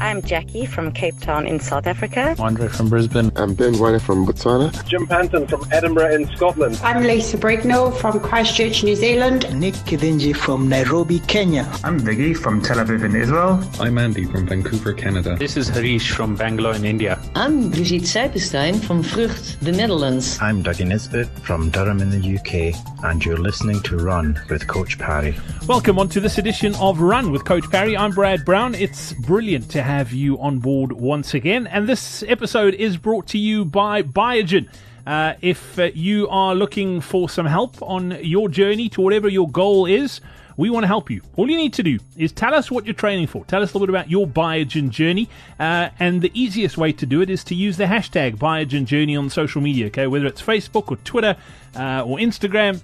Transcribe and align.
I'm 0.00 0.22
Jackie 0.22 0.64
from 0.64 0.92
Cape 0.92 1.20
Town 1.20 1.46
in 1.46 1.60
South 1.60 1.86
Africa. 1.86 2.34
Andre 2.38 2.68
from 2.68 2.88
Brisbane. 2.88 3.30
I'm 3.36 3.52
Ben 3.52 3.78
White 3.78 4.00
from 4.00 4.26
Botswana. 4.26 4.72
Jim 4.88 5.06
Panton 5.06 5.46
from 5.46 5.62
Edinburgh 5.70 6.14
in 6.14 6.26
Scotland. 6.34 6.80
I'm 6.82 7.02
Lisa 7.02 7.36
Brignall 7.36 7.94
from 7.94 8.18
Christchurch, 8.18 8.82
New 8.82 8.96
Zealand. 8.96 9.44
Nick 9.60 9.74
Kidinji 9.74 10.34
from 10.34 10.70
Nairobi, 10.70 11.18
Kenya. 11.28 11.70
I'm 11.84 12.00
Viggy 12.00 12.34
from 12.34 12.62
Tel 12.62 12.78
Aviv 12.78 13.04
in 13.04 13.14
Israel. 13.14 13.62
I'm 13.78 13.98
Andy 13.98 14.24
from 14.24 14.46
Vancouver, 14.46 14.94
Canada. 14.94 15.36
This 15.36 15.58
is 15.58 15.68
Harish 15.68 16.10
from 16.10 16.34
Bangalore 16.34 16.74
in 16.76 16.86
India. 16.86 17.20
I'm 17.34 17.68
Brigitte 17.68 18.04
Seipenstein 18.04 18.82
from 18.82 19.02
Vrucht, 19.02 19.60
the 19.60 19.70
Netherlands. 19.70 20.38
I'm 20.40 20.64
Dougie 20.64 20.86
Nisbet 20.86 21.28
from 21.40 21.68
Durham 21.68 22.00
in 22.00 22.08
the 22.08 22.38
UK, 22.38 22.74
and 23.04 23.22
you're 23.22 23.36
listening 23.36 23.82
to 23.82 23.98
Run 23.98 24.40
with 24.48 24.66
Coach 24.66 24.98
Parry. 24.98 25.34
Welcome 25.68 25.98
on 25.98 26.08
to 26.08 26.20
this 26.20 26.38
edition 26.38 26.74
of 26.76 27.02
Run 27.02 27.30
with 27.30 27.44
Coach 27.44 27.70
Parry. 27.70 27.94
I'm 27.98 28.12
Brad 28.12 28.46
Brown. 28.46 28.74
It's 28.74 29.12
brilliant 29.12 29.70
to 29.72 29.82
have 29.82 29.89
you 29.98 30.38
on 30.38 30.60
board 30.60 30.92
once 30.92 31.34
again, 31.34 31.66
and 31.66 31.88
this 31.88 32.22
episode 32.28 32.74
is 32.74 32.96
brought 32.96 33.26
to 33.26 33.38
you 33.38 33.64
by 33.64 34.02
Biogen. 34.02 34.68
Uh, 35.04 35.34
if 35.40 35.80
uh, 35.80 35.90
you 35.94 36.28
are 36.28 36.54
looking 36.54 37.00
for 37.00 37.28
some 37.28 37.46
help 37.46 37.82
on 37.82 38.16
your 38.22 38.48
journey 38.48 38.88
to 38.88 39.00
whatever 39.00 39.28
your 39.28 39.48
goal 39.48 39.86
is, 39.86 40.20
we 40.56 40.70
want 40.70 40.84
to 40.84 40.86
help 40.86 41.10
you. 41.10 41.22
All 41.34 41.50
you 41.50 41.56
need 41.56 41.72
to 41.72 41.82
do 41.82 41.98
is 42.16 42.30
tell 42.30 42.54
us 42.54 42.70
what 42.70 42.84
you're 42.84 42.94
training 42.94 43.26
for. 43.26 43.44
Tell 43.46 43.62
us 43.62 43.72
a 43.72 43.78
little 43.78 43.88
bit 43.88 43.92
about 43.92 44.08
your 44.08 44.28
Biogen 44.28 44.90
journey. 44.90 45.28
Uh, 45.58 45.88
and 45.98 46.22
the 46.22 46.30
easiest 46.34 46.78
way 46.78 46.92
to 46.92 47.04
do 47.04 47.20
it 47.20 47.28
is 47.28 47.42
to 47.44 47.56
use 47.56 47.76
the 47.76 47.86
hashtag 47.86 48.36
Biogen 48.36 48.84
Journey 48.84 49.16
on 49.16 49.28
social 49.28 49.60
media, 49.60 49.86
okay? 49.86 50.06
Whether 50.06 50.26
it's 50.26 50.40
Facebook 50.40 50.92
or 50.92 50.98
Twitter 50.98 51.36
uh, 51.74 52.04
or 52.06 52.18
Instagram, 52.18 52.80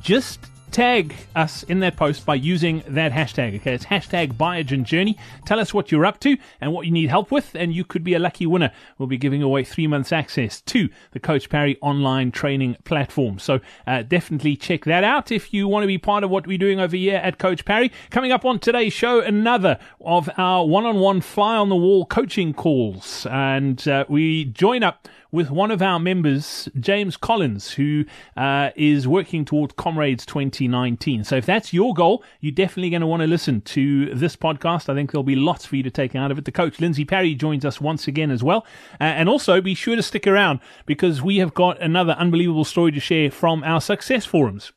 just 0.00 0.40
tag 0.74 1.14
us 1.36 1.62
in 1.62 1.78
that 1.78 1.96
post 1.96 2.26
by 2.26 2.34
using 2.34 2.82
that 2.88 3.12
hashtag. 3.12 3.54
Okay, 3.60 3.74
it's 3.74 3.86
hashtag 3.86 4.32
Biogen 4.32 4.82
Journey. 4.82 5.16
Tell 5.46 5.60
us 5.60 5.72
what 5.72 5.92
you're 5.92 6.04
up 6.04 6.18
to 6.18 6.36
and 6.60 6.72
what 6.72 6.84
you 6.84 6.90
need 6.90 7.10
help 7.10 7.30
with, 7.30 7.54
and 7.54 7.72
you 7.72 7.84
could 7.84 8.02
be 8.02 8.14
a 8.14 8.18
lucky 8.18 8.44
winner. 8.44 8.72
We'll 8.98 9.06
be 9.06 9.16
giving 9.16 9.40
away 9.40 9.62
three 9.62 9.86
months 9.86 10.10
access 10.10 10.60
to 10.62 10.88
the 11.12 11.20
Coach 11.20 11.48
Parry 11.48 11.78
online 11.80 12.32
training 12.32 12.76
platform. 12.82 13.38
So 13.38 13.60
uh, 13.86 14.02
definitely 14.02 14.56
check 14.56 14.84
that 14.86 15.04
out 15.04 15.30
if 15.30 15.54
you 15.54 15.68
want 15.68 15.84
to 15.84 15.86
be 15.86 15.96
part 15.96 16.24
of 16.24 16.30
what 16.30 16.44
we're 16.44 16.58
doing 16.58 16.80
over 16.80 16.96
here 16.96 17.18
at 17.18 17.38
Coach 17.38 17.64
Parry. 17.64 17.92
Coming 18.10 18.32
up 18.32 18.44
on 18.44 18.58
today's 18.58 18.92
show, 18.92 19.20
another 19.20 19.78
of 20.00 20.28
our 20.36 20.66
one-on-one 20.66 21.20
fly 21.20 21.56
on 21.56 21.68
the 21.68 21.76
wall 21.76 22.04
coaching 22.04 22.52
calls, 22.52 23.28
and 23.30 23.86
uh, 23.86 24.06
we 24.08 24.46
join 24.46 24.82
up 24.82 25.06
with 25.34 25.50
one 25.50 25.72
of 25.72 25.82
our 25.82 25.98
members, 25.98 26.68
James 26.78 27.16
Collins, 27.16 27.72
who 27.72 28.04
uh, 28.36 28.70
is 28.76 29.08
working 29.08 29.44
towards 29.44 29.74
Comrades 29.76 30.24
2019. 30.24 31.24
So 31.24 31.34
if 31.34 31.44
that's 31.44 31.72
your 31.72 31.92
goal, 31.92 32.22
you're 32.38 32.52
definitely 32.52 32.90
going 32.90 33.00
to 33.00 33.06
want 33.08 33.22
to 33.22 33.26
listen 33.26 33.60
to 33.62 34.14
this 34.14 34.36
podcast. 34.36 34.88
I 34.88 34.94
think 34.94 35.10
there'll 35.10 35.24
be 35.24 35.34
lots 35.34 35.66
for 35.66 35.74
you 35.74 35.82
to 35.82 35.90
take 35.90 36.14
out 36.14 36.30
of 36.30 36.38
it. 36.38 36.44
The 36.44 36.52
coach, 36.52 36.78
Lindsey 36.78 37.04
Parry, 37.04 37.34
joins 37.34 37.64
us 37.64 37.80
once 37.80 38.06
again 38.06 38.30
as 38.30 38.44
well. 38.44 38.64
Uh, 39.00 39.04
and 39.04 39.28
also 39.28 39.60
be 39.60 39.74
sure 39.74 39.96
to 39.96 40.04
stick 40.04 40.28
around 40.28 40.60
because 40.86 41.20
we 41.20 41.38
have 41.38 41.52
got 41.52 41.82
another 41.82 42.12
unbelievable 42.12 42.64
story 42.64 42.92
to 42.92 43.00
share 43.00 43.28
from 43.28 43.64
our 43.64 43.80
success 43.80 44.24
forums 44.24 44.70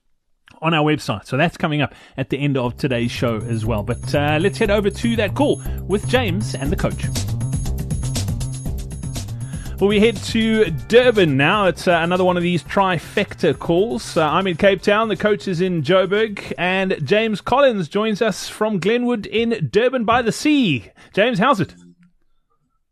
on 0.59 0.73
our 0.73 0.83
website. 0.83 1.27
So 1.27 1.37
that's 1.37 1.55
coming 1.55 1.83
up 1.83 1.93
at 2.17 2.31
the 2.31 2.39
end 2.39 2.57
of 2.57 2.77
today's 2.77 3.11
show 3.11 3.37
as 3.41 3.63
well. 3.63 3.83
But 3.83 4.15
uh, 4.15 4.39
let's 4.41 4.57
head 4.57 4.71
over 4.71 4.89
to 4.89 5.15
that 5.17 5.35
call 5.35 5.61
with 5.83 6.07
James 6.07 6.55
and 6.55 6.71
the 6.71 6.75
coach. 6.75 7.05
Well, 9.79 9.89
we 9.89 9.99
head 9.99 10.17
to 10.17 10.71
Durban 10.71 11.37
now. 11.37 11.65
It's 11.65 11.87
uh, 11.87 11.99
another 12.01 12.23
one 12.23 12.35
of 12.35 12.41
these 12.41 12.63
trifecta 12.63 13.59
calls. 13.59 14.17
Uh, 14.17 14.27
I'm 14.27 14.47
in 14.47 14.57
Cape 14.57 14.81
Town. 14.81 15.07
The 15.07 15.15
coach 15.15 15.47
is 15.47 15.61
in 15.61 15.83
Joburg. 15.83 16.51
And 16.57 16.97
James 17.03 17.41
Collins 17.41 17.87
joins 17.87 18.19
us 18.19 18.49
from 18.49 18.79
Glenwood 18.79 19.27
in 19.27 19.69
Durban 19.69 20.03
by 20.03 20.23
the 20.23 20.31
Sea. 20.31 20.89
James, 21.13 21.37
how's 21.37 21.59
it? 21.59 21.75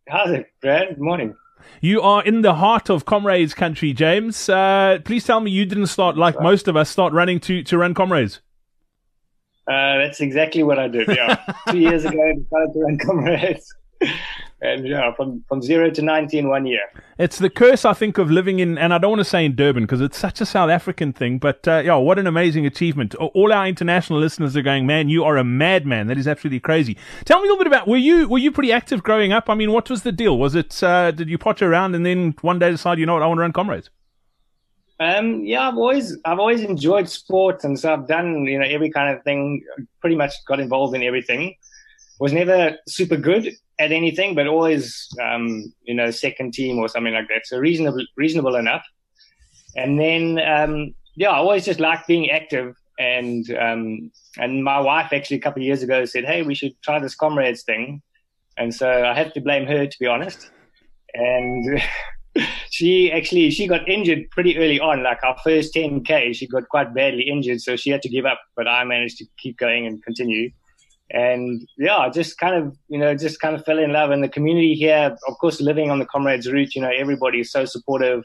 How's 0.08 0.30
it, 0.30 0.46
Brad? 0.62 0.90
Good 0.90 1.00
morning. 1.00 1.36
You 1.82 2.04
are 2.04 2.24
in 2.24 2.44
the 2.44 2.54
heart 2.54 2.92
of 2.92 3.04
Comrades 3.04 3.56
country, 3.56 3.92
James. 3.92 4.48
Uh, 4.48 5.00
please 5.04 5.26
tell 5.26 5.40
me 5.40 5.50
you 5.50 5.66
didn't 5.66 5.88
start, 5.88 6.18
like 6.18 6.40
most 6.40 6.68
of 6.68 6.78
us, 6.78 6.88
start 6.88 7.14
running 7.14 7.40
to, 7.42 7.64
to 7.64 7.80
run 7.80 7.96
Comrades. 7.96 8.42
Uh, 9.68 9.98
that's 9.98 10.22
exactly 10.22 10.62
what 10.62 10.78
I 10.78 10.88
did, 10.88 11.08
yeah. 11.08 11.42
Two 11.70 11.80
years 11.80 12.06
ago, 12.06 12.22
I 12.22 12.34
decided 12.34 12.74
to 12.74 12.80
run 12.80 13.00
Comrades 13.00 13.74
and 14.62 14.88
yeah, 14.88 15.14
from, 15.14 15.44
from 15.48 15.62
zero 15.62 15.90
to 15.90 16.02
90 16.02 16.38
in 16.38 16.50
one 16.50 16.66
year. 16.66 16.82
It's 17.18 17.38
the 17.38 17.50
curse, 17.50 17.86
I 17.86 17.94
think, 17.94 18.18
of 18.18 18.32
living 18.32 18.60
in, 18.60 18.78
and 18.78 18.94
I 18.94 18.98
don't 18.98 19.12
want 19.12 19.20
to 19.20 19.26
say 19.26 19.46
in 19.46 19.56
Durban 19.56 19.84
because 19.84 20.02
it's 20.02 20.18
such 20.18 20.42
a 20.42 20.46
South 20.46 20.70
African 20.70 21.14
thing, 21.14 21.38
but 21.38 21.68
uh, 21.68 21.82
yeah, 21.86 21.96
what 21.96 22.20
an 22.20 22.28
amazing 22.28 22.66
achievement. 22.66 23.16
All 23.16 23.54
our 23.54 23.68
international 23.68 24.20
listeners 24.20 24.56
are 24.56 24.62
going, 24.62 24.86
man, 24.86 25.10
you 25.10 25.24
are 25.24 25.38
a 25.38 25.44
madman. 25.44 26.08
That 26.08 26.18
is 26.18 26.28
absolutely 26.28 26.62
crazy. 26.62 26.98
Tell 27.26 27.40
me 27.40 27.48
a 27.48 27.52
little 27.52 27.64
bit 27.64 27.68
about, 27.68 27.88
were 27.88 27.98
you, 27.98 28.28
were 28.28 28.38
you 28.38 28.52
pretty 28.52 28.72
active 28.72 29.04
growing 29.04 29.32
up? 29.32 29.50
I 29.50 29.56
mean, 29.56 29.72
what 29.72 29.90
was 29.90 30.04
the 30.04 30.12
deal? 30.12 30.38
Was 30.38 30.56
it, 30.56 30.82
uh, 30.82 31.12
did 31.12 31.30
you 31.30 31.38
potter 31.38 31.70
around 31.70 31.96
and 31.96 32.06
then 32.06 32.36
one 32.42 32.60
day 32.60 32.72
decide, 32.72 33.00
you 33.00 33.06
know 33.06 33.14
what, 33.14 33.24
I 33.24 33.28
want 33.28 33.38
to 33.38 33.42
run 33.42 33.54
comrades? 33.54 33.90
Um, 34.98 35.44
yeah, 35.44 35.68
I've 35.68 35.76
always, 35.76 36.18
I've 36.24 36.40
always 36.40 36.62
enjoyed 36.62 37.10
sports 37.10 37.66
and 37.66 37.78
so 37.78 37.92
I've 37.92 38.08
done, 38.08 38.46
you 38.46 38.58
know, 38.58 38.66
every 38.66 38.90
kind 38.90 39.16
of 39.16 39.24
thing, 39.24 39.62
pretty 40.00 40.16
much 40.16 40.34
got 40.46 40.62
involved 40.62 40.96
in 40.96 41.04
everything. 41.04 41.56
Was 42.20 42.34
never 42.34 42.78
super 42.88 43.18
good 43.18 43.54
at 43.80 43.92
anything, 43.92 44.36
but 44.36 44.48
always, 44.48 45.08
um, 45.22 45.74
you 45.84 45.94
know, 45.94 46.12
second 46.12 46.54
team 46.54 46.78
or 46.80 46.88
something 46.88 47.14
like 47.14 47.28
that. 47.28 47.46
So 47.46 47.58
reasonable, 47.58 48.06
reasonable 48.16 48.56
enough. 48.56 48.86
And 49.76 50.00
then, 50.00 50.40
um, 50.40 50.96
yeah, 51.16 51.32
I 51.32 51.38
always 51.38 51.66
just 51.66 51.80
liked 51.80 52.08
being 52.08 52.30
active. 52.32 52.76
And, 52.98 53.46
um, 53.58 54.12
and 54.38 54.64
my 54.64 54.80
wife 54.80 55.12
actually 55.12 55.38
a 55.38 55.42
couple 55.42 55.62
of 55.62 55.66
years 55.66 55.84
ago 55.84 56.06
said, 56.06 56.24
Hey, 56.24 56.44
we 56.44 56.56
should 56.56 56.82
try 56.82 57.00
this 57.00 57.16
comrades 57.16 57.64
thing. 57.64 58.02
And 58.58 58.74
so 58.74 59.04
I 59.04 59.14
have 59.14 59.34
to 59.34 59.42
blame 59.42 59.66
her, 59.68 59.86
to 59.86 60.00
be 60.00 60.08
honest. 60.08 60.50
And 61.14 61.82
she 62.72 63.12
actually, 63.12 63.52
she 63.52 63.68
got 63.68 63.88
injured 63.90 64.30
pretty 64.32 64.58
early 64.58 64.80
on, 64.80 65.04
like 65.04 65.22
our 65.24 65.36
first 65.44 65.74
10K, 65.74 66.34
she 66.34 66.48
got 66.48 66.70
quite 66.70 66.94
badly 66.94 67.24
injured. 67.24 67.60
So 67.62 67.76
she 67.76 67.90
had 67.90 68.02
to 68.04 68.10
give 68.10 68.26
up, 68.26 68.40
but 68.56 68.68
I 68.68 68.86
managed 68.86 69.18
to 69.18 69.26
keep 69.38 69.58
going 69.58 69.86
and 69.86 70.02
continue 70.04 70.52
and 71.12 71.68
yeah, 71.78 71.98
I 71.98 72.10
just 72.10 72.38
kind 72.38 72.56
of, 72.56 72.78
you 72.88 72.98
know, 72.98 73.16
just 73.16 73.40
kind 73.40 73.56
of 73.56 73.64
fell 73.64 73.78
in 73.78 73.94
love. 73.94 74.12
And 74.12 74.24
the 74.24 74.30
community 74.30 74.74
here, 74.74 75.16
of 75.28 75.38
course, 75.38 75.62
living 75.62 75.92
on 75.92 76.00
the 76.00 76.06
comrades 76.06 76.52
route, 76.52 76.76
you 76.76 76.82
know, 76.82 76.92
everybody 76.96 77.42
is 77.42 77.52
so 77.52 77.66
supportive 77.66 78.24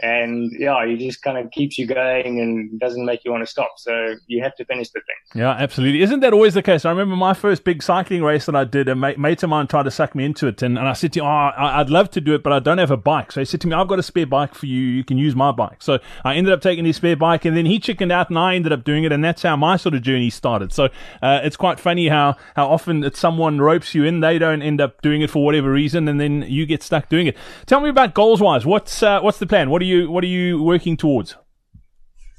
and 0.00 0.52
yeah, 0.58 0.84
it 0.84 0.98
just 0.98 1.22
kind 1.22 1.38
of 1.38 1.50
keeps 1.50 1.76
you 1.76 1.86
going 1.86 2.40
and 2.40 2.78
doesn't 2.78 3.04
make 3.04 3.24
you 3.24 3.32
want 3.32 3.42
to 3.42 3.50
stop. 3.50 3.72
So 3.78 4.14
you 4.26 4.42
have 4.42 4.54
to 4.56 4.64
finish 4.64 4.90
the 4.90 5.00
thing. 5.00 5.40
Yeah, 5.40 5.50
absolutely. 5.50 6.02
Isn't 6.02 6.20
that 6.20 6.32
always 6.32 6.54
the 6.54 6.62
case? 6.62 6.84
I 6.84 6.90
remember 6.90 7.16
my 7.16 7.34
first 7.34 7.64
big 7.64 7.82
cycling 7.82 8.22
race 8.22 8.46
that 8.46 8.54
I 8.54 8.64
did, 8.64 8.88
a 8.88 8.94
mate, 8.94 9.18
mate 9.18 9.42
of 9.42 9.50
mine 9.50 9.66
tried 9.66 9.84
to 9.84 9.90
suck 9.90 10.14
me 10.14 10.24
into 10.24 10.46
it. 10.46 10.62
And, 10.62 10.78
and 10.78 10.86
I 10.86 10.92
said 10.92 11.12
to 11.14 11.20
him, 11.20 11.26
oh, 11.26 11.50
I'd 11.56 11.90
love 11.90 12.10
to 12.12 12.20
do 12.20 12.34
it, 12.34 12.42
but 12.44 12.52
I 12.52 12.60
don't 12.60 12.78
have 12.78 12.92
a 12.92 12.96
bike. 12.96 13.32
So 13.32 13.40
he 13.40 13.44
said 13.44 13.60
to 13.62 13.66
me, 13.66 13.74
I've 13.74 13.88
got 13.88 13.98
a 13.98 14.02
spare 14.02 14.26
bike 14.26 14.54
for 14.54 14.66
you. 14.66 14.80
You 14.80 15.02
can 15.02 15.18
use 15.18 15.34
my 15.34 15.50
bike. 15.50 15.82
So 15.82 15.98
I 16.24 16.36
ended 16.36 16.52
up 16.52 16.60
taking 16.60 16.84
his 16.84 16.96
spare 16.96 17.16
bike 17.16 17.44
and 17.44 17.56
then 17.56 17.66
he 17.66 17.80
chickened 17.80 18.12
out 18.12 18.28
and 18.28 18.38
I 18.38 18.54
ended 18.54 18.72
up 18.72 18.84
doing 18.84 19.02
it. 19.02 19.10
And 19.10 19.24
that's 19.24 19.42
how 19.42 19.56
my 19.56 19.76
sort 19.76 19.94
of 19.96 20.02
journey 20.02 20.30
started. 20.30 20.72
So 20.72 20.90
uh, 21.22 21.40
it's 21.42 21.56
quite 21.56 21.80
funny 21.80 22.06
how, 22.06 22.36
how 22.54 22.68
often 22.68 23.00
that 23.00 23.16
someone 23.16 23.60
ropes 23.60 23.94
you 23.94 24.04
in, 24.04 24.20
they 24.20 24.38
don't 24.38 24.62
end 24.62 24.80
up 24.80 25.02
doing 25.02 25.22
it 25.22 25.30
for 25.30 25.44
whatever 25.44 25.72
reason. 25.72 26.06
And 26.06 26.20
then 26.20 26.42
you 26.42 26.66
get 26.66 26.84
stuck 26.84 27.08
doing 27.08 27.26
it. 27.26 27.36
Tell 27.66 27.80
me 27.80 27.88
about 27.88 28.14
goals 28.14 28.40
wise. 28.40 28.64
What's, 28.64 29.02
uh, 29.02 29.20
what's 29.20 29.38
the 29.38 29.46
plan? 29.46 29.70
What 29.70 29.82
are 29.82 29.86
you, 29.86 29.87
what 30.10 30.24
are 30.24 30.28
you, 30.28 30.62
working 30.62 30.96
towards? 30.96 31.36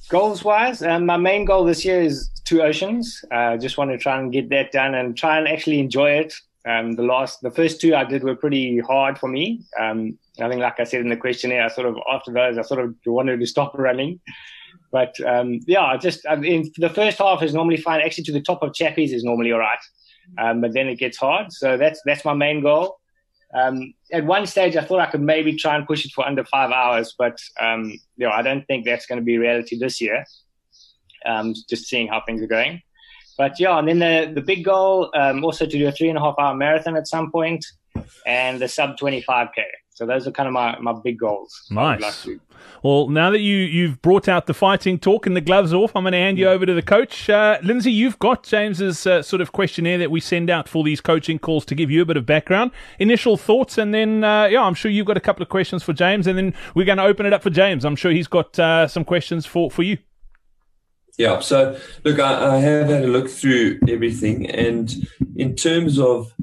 Goals 0.09 0.43
wise, 0.43 0.81
um, 0.81 1.05
my 1.05 1.17
main 1.17 1.45
goal 1.45 1.65
this 1.65 1.85
year 1.85 2.01
is 2.01 2.29
two 2.45 2.61
oceans. 2.61 3.23
I 3.31 3.53
uh, 3.53 3.57
just 3.57 3.77
want 3.77 3.91
to 3.91 3.97
try 3.97 4.19
and 4.19 4.33
get 4.33 4.49
that 4.49 4.71
done 4.71 4.95
and 4.95 5.15
try 5.15 5.37
and 5.37 5.47
actually 5.47 5.79
enjoy 5.79 6.11
it. 6.11 6.33
Um, 6.67 6.93
the 6.93 7.03
last, 7.03 7.41
the 7.41 7.51
first 7.51 7.79
two 7.79 7.95
I 7.95 8.03
did 8.03 8.23
were 8.23 8.35
pretty 8.35 8.79
hard 8.79 9.17
for 9.19 9.29
me. 9.29 9.63
Um, 9.79 10.17
I 10.41 10.49
think, 10.49 10.61
like 10.61 10.79
I 10.79 10.83
said 10.83 11.01
in 11.01 11.09
the 11.09 11.17
questionnaire, 11.17 11.63
I 11.63 11.67
sort 11.67 11.87
of 11.87 11.97
after 12.11 12.31
those, 12.31 12.57
I 12.57 12.63
sort 12.63 12.83
of 12.83 12.95
wanted 13.05 13.39
to 13.39 13.45
stop 13.45 13.77
running. 13.77 14.19
But 14.91 15.19
um, 15.25 15.59
yeah, 15.67 15.95
just 15.97 16.25
I 16.27 16.35
mean, 16.35 16.71
the 16.77 16.89
first 16.89 17.19
half 17.19 17.43
is 17.43 17.53
normally 17.53 17.77
fine. 17.77 18.01
Actually, 18.01 18.23
to 18.25 18.31
the 18.31 18.41
top 18.41 18.63
of 18.63 18.71
Chappies 18.71 19.13
is 19.13 19.23
normally 19.23 19.51
all 19.51 19.59
right, 19.59 19.79
um, 20.39 20.61
but 20.61 20.73
then 20.73 20.87
it 20.87 20.95
gets 20.95 21.17
hard. 21.17 21.51
So 21.53 21.77
that's 21.77 22.01
that's 22.05 22.25
my 22.25 22.33
main 22.33 22.61
goal. 22.61 22.99
Um, 23.53 23.93
at 24.11 24.25
one 24.25 24.45
stage, 24.45 24.75
I 24.75 24.83
thought 24.83 24.99
I 24.99 25.09
could 25.09 25.21
maybe 25.21 25.55
try 25.55 25.75
and 25.75 25.87
push 25.87 26.05
it 26.05 26.11
for 26.11 26.25
under 26.25 26.43
five 26.43 26.71
hours, 26.71 27.15
but 27.17 27.37
um, 27.59 27.91
you 28.15 28.27
know, 28.27 28.31
I 28.31 28.41
don't 28.41 28.65
think 28.67 28.85
that's 28.85 29.05
going 29.05 29.19
to 29.19 29.25
be 29.25 29.37
reality 29.37 29.77
this 29.77 29.99
year. 29.99 30.23
Um, 31.25 31.53
just 31.69 31.85
seeing 31.85 32.07
how 32.07 32.21
things 32.25 32.41
are 32.41 32.47
going. 32.47 32.81
But 33.37 33.59
yeah, 33.59 33.79
and 33.79 33.87
then 33.87 33.99
the 33.99 34.31
the 34.33 34.41
big 34.41 34.65
goal 34.65 35.09
um, 35.15 35.43
also 35.43 35.65
to 35.65 35.71
do 35.71 35.87
a 35.87 35.91
three 35.91 36.09
and 36.09 36.17
a 36.17 36.21
half 36.21 36.35
hour 36.37 36.53
marathon 36.53 36.95
at 36.95 37.07
some 37.07 37.31
point, 37.31 37.65
and 38.25 38.59
the 38.59 38.67
sub 38.67 38.97
twenty 38.97 39.21
five 39.21 39.47
k. 39.55 39.63
So 39.99 40.05
those 40.05 40.25
are 40.25 40.31
kind 40.31 40.47
of 40.47 40.53
my, 40.53 40.79
my 40.79 40.93
big 40.93 41.19
goals. 41.19 41.67
Nice. 41.69 42.25
Well, 42.83 43.09
now 43.09 43.31
that 43.31 43.41
you, 43.41 43.57
you've 43.57 44.01
brought 44.01 44.29
out 44.29 44.47
the 44.47 44.53
fighting 44.53 44.97
talk 44.97 45.25
and 45.25 45.35
the 45.35 45.41
gloves 45.41 45.73
off, 45.73 45.93
I'm 45.93 46.03
going 46.03 46.13
to 46.13 46.19
hand 46.19 46.37
you 46.37 46.47
over 46.47 46.65
to 46.65 46.73
the 46.73 46.81
coach. 46.81 47.29
Uh, 47.29 47.57
Lindsey, 47.63 47.91
you've 47.91 48.17
got 48.17 48.43
James's 48.43 49.05
uh, 49.05 49.21
sort 49.21 49.41
of 49.41 49.51
questionnaire 49.51 49.97
that 49.97 50.09
we 50.09 50.21
send 50.21 50.49
out 50.49 50.69
for 50.69 50.85
these 50.85 51.01
coaching 51.01 51.37
calls 51.37 51.65
to 51.65 51.75
give 51.75 51.91
you 51.91 52.01
a 52.01 52.05
bit 52.05 52.15
of 52.15 52.25
background, 52.25 52.71
initial 52.97 53.35
thoughts, 53.35 53.77
and 53.77 53.93
then, 53.93 54.23
uh, 54.23 54.45
yeah, 54.45 54.61
I'm 54.61 54.73
sure 54.73 54.89
you've 54.89 55.05
got 55.05 55.17
a 55.17 55.19
couple 55.19 55.43
of 55.43 55.49
questions 55.49 55.83
for 55.83 55.91
James, 55.91 56.27
and 56.27 56.37
then 56.37 56.53
we're 56.75 56.85
going 56.85 56.97
to 56.97 57.03
open 57.03 57.25
it 57.25 57.33
up 57.33 57.43
for 57.43 57.49
James. 57.49 57.83
I'm 57.83 57.97
sure 57.97 58.11
he's 58.11 58.29
got 58.29 58.57
uh, 58.57 58.87
some 58.87 59.03
questions 59.03 59.45
for, 59.45 59.69
for 59.69 59.83
you. 59.83 59.97
Yeah, 61.17 61.41
so 61.41 61.77
look, 62.05 62.19
I, 62.19 62.55
I 62.55 62.57
have 62.59 62.87
had 62.87 63.03
a 63.03 63.07
look 63.07 63.29
through 63.29 63.79
everything, 63.89 64.49
and 64.49 64.95
in 65.35 65.57
terms 65.57 65.99
of 65.99 66.33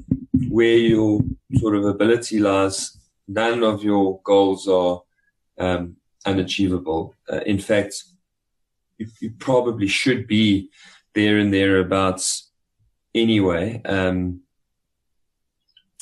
where 0.47 0.77
your 0.77 1.21
sort 1.55 1.75
of 1.75 1.85
ability 1.85 2.37
lies, 2.37 2.96
none 3.27 3.63
of 3.63 3.83
your 3.83 4.21
goals 4.23 4.67
are 4.67 5.01
um, 5.57 5.97
unachievable. 6.25 7.15
Uh, 7.31 7.41
in 7.45 7.59
fact, 7.59 8.03
you, 8.97 9.07
you, 9.19 9.31
probably 9.39 9.87
should 9.87 10.27
be 10.27 10.69
there 11.13 11.37
and 11.37 11.53
thereabouts 11.53 12.51
anyway. 13.13 13.81
Um, 13.85 14.41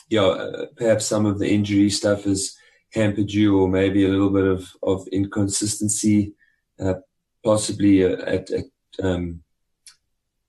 yeah, 0.09 0.21
uh, 0.21 0.65
perhaps 0.75 1.05
some 1.05 1.25
of 1.25 1.39
the 1.39 1.49
injury 1.49 1.89
stuff 1.89 2.23
has 2.23 2.55
hampered 2.93 3.31
you, 3.31 3.59
or 3.59 3.67
maybe 3.67 4.05
a 4.05 4.09
little 4.09 4.29
bit 4.29 4.45
of, 4.45 4.69
of 4.83 5.07
inconsistency, 5.07 6.33
uh, 6.79 6.95
possibly 7.43 8.03
uh, 8.03 8.17
at, 8.25 8.49
at 8.51 8.65
um, 9.03 9.41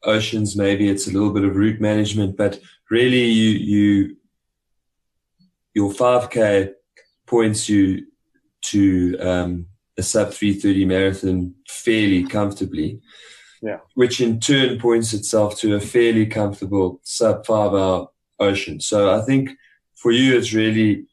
oceans. 0.03 0.57
Maybe 0.57 0.89
it's 0.89 1.09
a 1.09 1.13
little 1.13 1.33
bit 1.33 1.45
of 1.45 1.57
route 1.57 1.81
management, 1.81 2.37
but 2.37 2.61
really, 2.91 3.25
you 3.25 3.51
you 3.51 4.17
your 5.77 5.91
5k 5.91 6.73
points 7.27 7.69
you 7.69 8.07
to 8.63 9.19
um, 9.21 9.67
a 9.99 10.03
sub 10.03 10.33
330 10.33 10.87
marathon 10.87 11.55
fairly 11.69 12.25
comfortably. 12.25 12.99
Yeah. 13.61 13.81
Which 13.95 14.23
in 14.23 14.41
turn 14.41 14.79
points 14.79 15.13
itself 15.13 15.59
to 15.59 15.75
a 15.75 15.81
fairly 15.81 16.25
comfortable 16.25 17.01
sub 17.05 17.45
five 17.45 17.75
hour 17.75 18.09
ocean. 18.39 18.81
So 18.81 19.15
I 19.15 19.21
think 19.21 19.51
for 19.97 20.13
you, 20.13 20.39
it's 20.39 20.55
really 20.55 21.05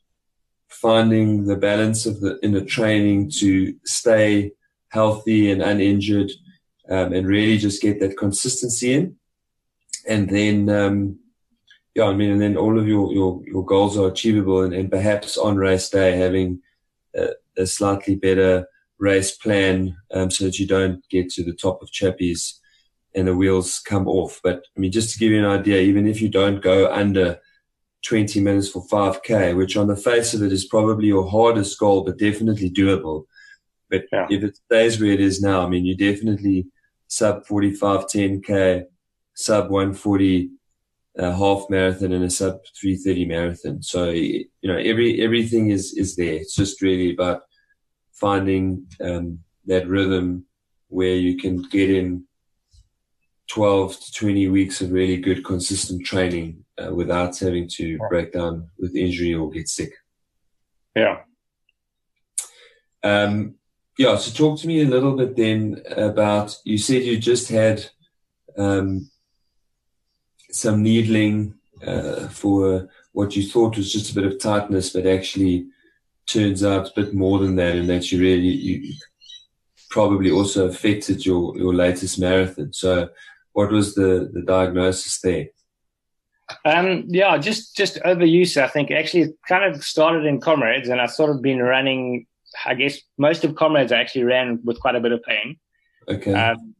finding 0.69 1.45
the 1.45 1.57
balance 1.57 2.05
of 2.05 2.21
the 2.21 2.39
in 2.39 2.53
the 2.53 2.63
training 2.63 3.31
to 3.39 3.75
stay 3.83 4.51
healthy 4.89 5.51
and 5.51 5.61
uninjured, 5.61 6.31
um, 6.89 7.11
and 7.11 7.27
really 7.27 7.57
just 7.57 7.81
get 7.81 7.99
that 7.99 8.17
consistency 8.17 8.93
in. 8.93 9.15
And 10.07 10.29
then, 10.29 10.69
um, 10.69 11.19
yeah, 11.95 12.05
I 12.05 12.13
mean, 12.13 12.31
and 12.31 12.41
then 12.41 12.57
all 12.57 12.79
of 12.79 12.87
your 12.87 13.11
your 13.13 13.41
your 13.45 13.65
goals 13.65 13.97
are 13.97 14.07
achievable, 14.07 14.63
and, 14.63 14.73
and 14.73 14.89
perhaps 14.89 15.37
on 15.37 15.57
race 15.57 15.89
day 15.89 16.17
having 16.17 16.61
a, 17.15 17.29
a 17.57 17.65
slightly 17.65 18.15
better 18.15 18.67
race 18.97 19.35
plan 19.35 19.95
um, 20.13 20.31
so 20.31 20.45
that 20.45 20.59
you 20.59 20.67
don't 20.67 21.07
get 21.09 21.29
to 21.29 21.43
the 21.43 21.53
top 21.53 21.81
of 21.81 21.91
chappies 21.91 22.59
and 23.15 23.27
the 23.27 23.35
wheels 23.35 23.79
come 23.79 24.07
off. 24.07 24.39
But 24.43 24.63
I 24.75 24.79
mean, 24.79 24.91
just 24.91 25.13
to 25.13 25.19
give 25.19 25.31
you 25.31 25.39
an 25.39 25.59
idea, 25.59 25.81
even 25.81 26.07
if 26.07 26.21
you 26.21 26.29
don't 26.29 26.61
go 26.61 26.91
under 26.91 27.39
20 28.05 28.39
minutes 28.41 28.69
for 28.69 28.85
5K, 28.87 29.55
which 29.55 29.77
on 29.77 29.87
the 29.87 29.95
face 29.95 30.33
of 30.33 30.41
it 30.41 30.51
is 30.51 30.65
probably 30.65 31.07
your 31.07 31.29
hardest 31.29 31.77
goal, 31.79 32.03
but 32.03 32.17
definitely 32.17 32.69
doable. 32.69 33.25
But 33.89 34.05
yeah. 34.11 34.27
if 34.29 34.43
it 34.43 34.57
stays 34.57 34.99
where 34.99 35.11
it 35.11 35.21
is 35.21 35.41
now, 35.41 35.65
I 35.65 35.69
mean, 35.69 35.85
you 35.85 35.95
definitely 35.95 36.67
sub 37.07 37.45
45 37.45 38.07
10K, 38.07 38.85
sub 39.35 39.69
140 39.69 40.49
uh, 41.17 41.31
half 41.31 41.69
marathon 41.69 42.11
and 42.11 42.23
a 42.23 42.29
sub 42.29 42.59
330 42.79 43.25
marathon. 43.25 43.83
So, 43.83 44.09
you 44.09 44.47
know, 44.63 44.77
every, 44.77 45.21
everything 45.21 45.69
is, 45.69 45.93
is 45.93 46.15
there. 46.15 46.33
It's 46.33 46.55
just 46.55 46.81
really 46.81 47.13
about 47.13 47.43
finding 48.13 48.87
um, 49.01 49.39
that 49.65 49.87
rhythm 49.87 50.45
where 50.87 51.15
you 51.15 51.37
can 51.37 51.61
get 51.63 51.89
in 51.89 52.25
12 53.49 53.99
to 53.99 54.11
20 54.13 54.47
weeks 54.47 54.81
of 54.81 54.91
really 54.91 55.17
good, 55.17 55.43
consistent 55.43 56.05
training 56.05 56.63
uh, 56.77 56.93
without 56.93 57.37
having 57.37 57.67
to 57.67 57.97
break 58.09 58.33
down 58.33 58.69
with 58.79 58.95
injury 58.95 59.33
or 59.33 59.49
get 59.51 59.67
sick. 59.67 59.93
Yeah. 60.95 61.19
Um, 63.03 63.55
yeah. 63.97 64.15
So 64.17 64.31
talk 64.31 64.59
to 64.59 64.67
me 64.67 64.81
a 64.81 64.87
little 64.87 65.15
bit 65.15 65.35
then 65.35 65.83
about, 65.95 66.57
you 66.63 66.77
said 66.77 67.03
you 67.03 67.17
just 67.17 67.49
had, 67.49 67.85
um, 68.57 69.09
some 70.53 70.83
needling, 70.83 71.55
uh, 71.85 72.27
for 72.29 72.89
what 73.11 73.35
you 73.35 73.43
thought 73.43 73.77
was 73.77 73.91
just 73.91 74.11
a 74.11 74.15
bit 74.15 74.25
of 74.25 74.39
tightness, 74.39 74.91
but 74.91 75.05
actually 75.05 75.67
turns 76.25 76.63
out 76.63 76.89
a 76.89 76.93
bit 76.95 77.13
more 77.13 77.39
than 77.39 77.55
that, 77.55 77.75
and 77.75 77.89
that 77.89 78.11
you 78.11 78.19
really 78.19 78.47
you 78.47 78.93
probably 79.89 80.31
also 80.31 80.67
affected 80.67 81.25
your 81.25 81.57
your 81.57 81.73
latest 81.73 82.19
marathon. 82.19 82.73
So, 82.73 83.09
what 83.53 83.71
was 83.71 83.95
the 83.95 84.29
the 84.33 84.41
diagnosis 84.41 85.19
there? 85.21 85.47
Um, 86.65 87.05
yeah, 87.07 87.37
just 87.37 87.75
just 87.75 87.97
overuse. 88.03 88.57
I 88.57 88.67
think 88.67 88.91
actually 88.91 89.23
it 89.23 89.35
kind 89.47 89.73
of 89.73 89.83
started 89.83 90.25
in 90.25 90.39
comrades, 90.39 90.89
and 90.89 91.01
I 91.01 91.07
sort 91.07 91.31
of 91.31 91.41
been 91.41 91.59
running. 91.59 92.25
I 92.65 92.75
guess 92.75 92.99
most 93.17 93.43
of 93.43 93.55
comrades 93.55 93.91
I 93.91 93.99
actually 93.99 94.25
ran 94.25 94.59
with 94.63 94.79
quite 94.79 94.95
a 94.95 94.99
bit 94.99 95.11
of 95.11 95.23
pain. 95.23 95.57
Okay. 96.07 96.33
Um, 96.33 96.72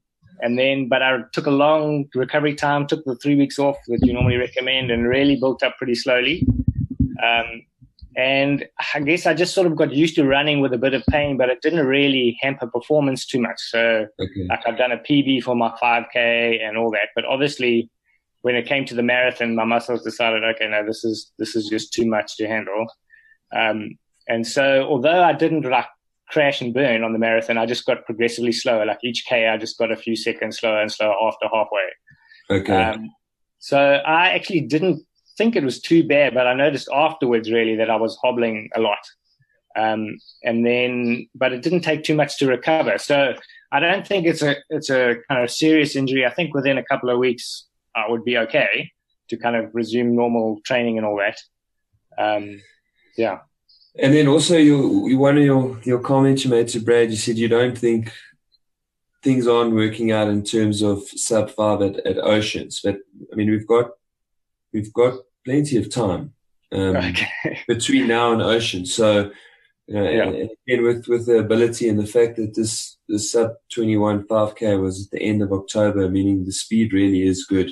and 0.43 0.59
then, 0.59 0.89
but 0.89 1.01
I 1.01 1.19
took 1.31 1.45
a 1.45 1.51
long 1.51 2.09
recovery 2.13 2.53
time, 2.53 2.85
took 2.85 3.05
the 3.05 3.15
three 3.15 3.35
weeks 3.35 3.57
off 3.57 3.77
that 3.87 4.05
you 4.05 4.11
normally 4.11 4.35
recommend, 4.35 4.91
and 4.91 5.07
really 5.07 5.37
built 5.37 5.63
up 5.63 5.77
pretty 5.77 5.95
slowly. 5.95 6.45
Um, 7.23 7.65
and 8.17 8.67
I 8.93 8.99
guess 8.99 9.25
I 9.25 9.33
just 9.33 9.55
sort 9.55 9.67
of 9.67 9.77
got 9.77 9.93
used 9.93 10.15
to 10.15 10.25
running 10.25 10.59
with 10.59 10.73
a 10.73 10.77
bit 10.77 10.93
of 10.93 11.03
pain, 11.09 11.37
but 11.37 11.49
it 11.49 11.61
didn't 11.61 11.87
really 11.87 12.37
hamper 12.41 12.67
performance 12.67 13.25
too 13.25 13.39
much. 13.39 13.55
So, 13.57 14.05
okay. 14.19 14.47
like 14.49 14.59
I've 14.67 14.77
done 14.77 14.91
a 14.91 14.97
PB 14.97 15.43
for 15.43 15.55
my 15.55 15.73
5K 15.81 16.61
and 16.61 16.77
all 16.77 16.91
that. 16.91 17.09
But 17.15 17.23
obviously, 17.23 17.89
when 18.41 18.55
it 18.55 18.67
came 18.67 18.83
to 18.85 18.95
the 18.95 19.01
marathon, 19.01 19.55
my 19.55 19.63
muscles 19.63 20.03
decided, 20.03 20.43
okay, 20.43 20.67
no, 20.67 20.85
this 20.85 21.05
is 21.05 21.31
this 21.39 21.55
is 21.55 21.69
just 21.69 21.93
too 21.93 22.05
much 22.05 22.35
to 22.37 22.47
handle. 22.47 22.85
Um, 23.55 23.97
and 24.27 24.45
so, 24.45 24.83
although 24.83 25.23
I 25.23 25.31
didn't 25.31 25.63
like 25.63 25.87
crash 26.33 26.61
and 26.61 26.73
burn 26.73 27.03
on 27.03 27.13
the 27.13 27.19
marathon, 27.19 27.57
I 27.57 27.65
just 27.65 27.85
got 27.85 28.05
progressively 28.05 28.51
slower. 28.51 28.85
Like 28.85 29.03
each 29.03 29.25
K, 29.25 29.47
I 29.47 29.57
just 29.57 29.77
got 29.77 29.91
a 29.91 29.95
few 29.95 30.15
seconds 30.15 30.59
slower 30.59 30.81
and 30.81 30.91
slower 30.91 31.15
after 31.27 31.47
halfway. 31.53 31.87
Okay. 32.49 32.83
Um, 32.83 33.09
so 33.59 33.77
I 33.77 34.31
actually 34.31 34.61
didn't 34.61 35.05
think 35.37 35.55
it 35.55 35.63
was 35.63 35.79
too 35.79 36.05
bad, 36.07 36.33
but 36.33 36.47
I 36.47 36.53
noticed 36.53 36.89
afterwards 36.91 37.51
really 37.51 37.75
that 37.77 37.89
I 37.89 37.95
was 37.95 38.17
hobbling 38.21 38.69
a 38.75 38.79
lot. 38.79 39.03
Um, 39.75 40.17
and 40.43 40.65
then, 40.65 41.27
but 41.33 41.53
it 41.53 41.61
didn't 41.61 41.81
take 41.81 42.03
too 42.03 42.15
much 42.15 42.37
to 42.39 42.47
recover. 42.47 42.97
So 42.97 43.35
I 43.71 43.79
don't 43.79 44.05
think 44.05 44.25
it's 44.25 44.41
a, 44.41 44.55
it's 44.69 44.89
a 44.89 45.15
kind 45.29 45.43
of 45.43 45.49
serious 45.49 45.95
injury. 45.95 46.25
I 46.25 46.33
think 46.33 46.53
within 46.53 46.77
a 46.77 46.83
couple 46.83 47.09
of 47.09 47.17
weeks, 47.17 47.67
I 47.95 48.09
would 48.09 48.23
be 48.23 48.37
okay 48.39 48.91
to 49.29 49.37
kind 49.37 49.55
of 49.55 49.73
resume 49.73 50.15
normal 50.15 50.59
training 50.65 50.97
and 50.97 51.05
all 51.07 51.17
that. 51.17 51.39
Um, 52.17 52.61
yeah. 53.17 53.39
And 53.99 54.13
then 54.13 54.27
also 54.27 54.57
your, 54.57 55.17
one 55.17 55.37
of 55.37 55.43
your, 55.43 55.79
your 55.83 55.99
comments 55.99 56.43
you 56.43 56.51
made 56.51 56.67
to 56.69 56.79
Brad, 56.79 57.11
you 57.11 57.17
said 57.17 57.37
you 57.37 57.47
don't 57.47 57.77
think 57.77 58.11
things 59.21 59.47
aren't 59.47 59.75
working 59.75 60.11
out 60.11 60.27
in 60.27 60.43
terms 60.43 60.81
of 60.81 61.07
sub 61.07 61.51
five 61.51 61.81
at, 61.81 62.05
at 62.05 62.17
Oceans. 62.17 62.81
But 62.83 62.97
I 63.31 63.35
mean, 63.35 63.51
we've 63.51 63.67
got 63.67 63.91
we've 64.73 64.91
got 64.93 65.19
plenty 65.45 65.77
of 65.77 65.91
time 65.91 66.33
um, 66.71 66.95
okay. 66.97 67.59
between 67.67 68.07
now 68.07 68.33
and 68.33 68.41
ocean. 68.41 68.85
So, 68.85 69.31
you 69.87 69.95
know, 69.95 70.09
yeah. 70.09 70.23
and 70.23 70.49
again, 70.67 70.83
with, 70.83 71.07
with 71.07 71.25
the 71.25 71.37
ability 71.37 71.87
and 71.87 71.99
the 71.99 72.07
fact 72.07 72.37
that 72.37 72.55
this, 72.55 72.97
this 73.07 73.31
sub 73.31 73.51
21 73.73 74.23
5K 74.23 74.81
was 74.81 75.05
at 75.05 75.11
the 75.11 75.21
end 75.21 75.41
of 75.41 75.53
October, 75.53 76.09
meaning 76.09 76.45
the 76.45 76.51
speed 76.51 76.93
really 76.93 77.23
is 77.23 77.45
good 77.45 77.71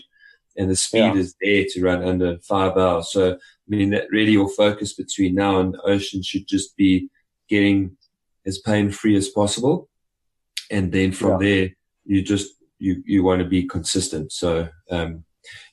and 0.57 0.69
the 0.69 0.75
speed 0.75 0.99
yeah. 0.99 1.15
is 1.15 1.35
there 1.41 1.65
to 1.69 1.81
run 1.81 2.03
under 2.03 2.37
five 2.39 2.77
hours. 2.77 3.11
So, 3.11 3.33
I 3.33 3.37
mean, 3.67 3.91
that 3.91 4.09
really 4.11 4.33
your 4.33 4.49
focus 4.49 4.93
between 4.93 5.35
now 5.35 5.59
and 5.59 5.77
ocean 5.83 6.21
should 6.21 6.47
just 6.47 6.75
be 6.75 7.09
getting 7.47 7.97
as 8.45 8.59
pain 8.59 8.91
free 8.91 9.15
as 9.15 9.29
possible. 9.29 9.89
And 10.69 10.91
then 10.91 11.11
from 11.11 11.41
yeah. 11.41 11.49
there, 11.49 11.69
you 12.05 12.21
just, 12.21 12.53
you, 12.79 13.03
you 13.05 13.23
want 13.23 13.41
to 13.41 13.47
be 13.47 13.63
consistent. 13.67 14.31
So, 14.31 14.67
um, 14.89 15.23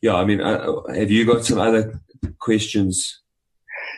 yeah, 0.02 0.14
I 0.14 0.24
mean, 0.24 0.40
uh, 0.40 0.82
have 0.94 1.10
you 1.10 1.24
got 1.24 1.44
some 1.44 1.58
other 1.58 2.00
questions? 2.38 3.20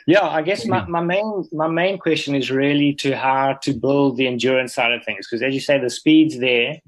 Yeah, 0.06 0.26
I 0.26 0.42
guess 0.42 0.66
my, 0.66 0.86
my 0.86 1.00
main 1.00 1.48
my 1.52 1.68
main 1.68 1.98
question 1.98 2.34
is 2.34 2.50
really 2.50 2.94
to 2.94 3.16
how 3.16 3.54
to 3.62 3.72
build 3.72 4.16
the 4.16 4.26
endurance 4.26 4.74
side 4.74 4.92
of 4.92 5.04
things 5.04 5.26
because 5.26 5.42
as 5.42 5.54
you 5.54 5.60
say, 5.60 5.78
the 5.78 5.90
speed's 5.90 6.38
there. 6.38 6.78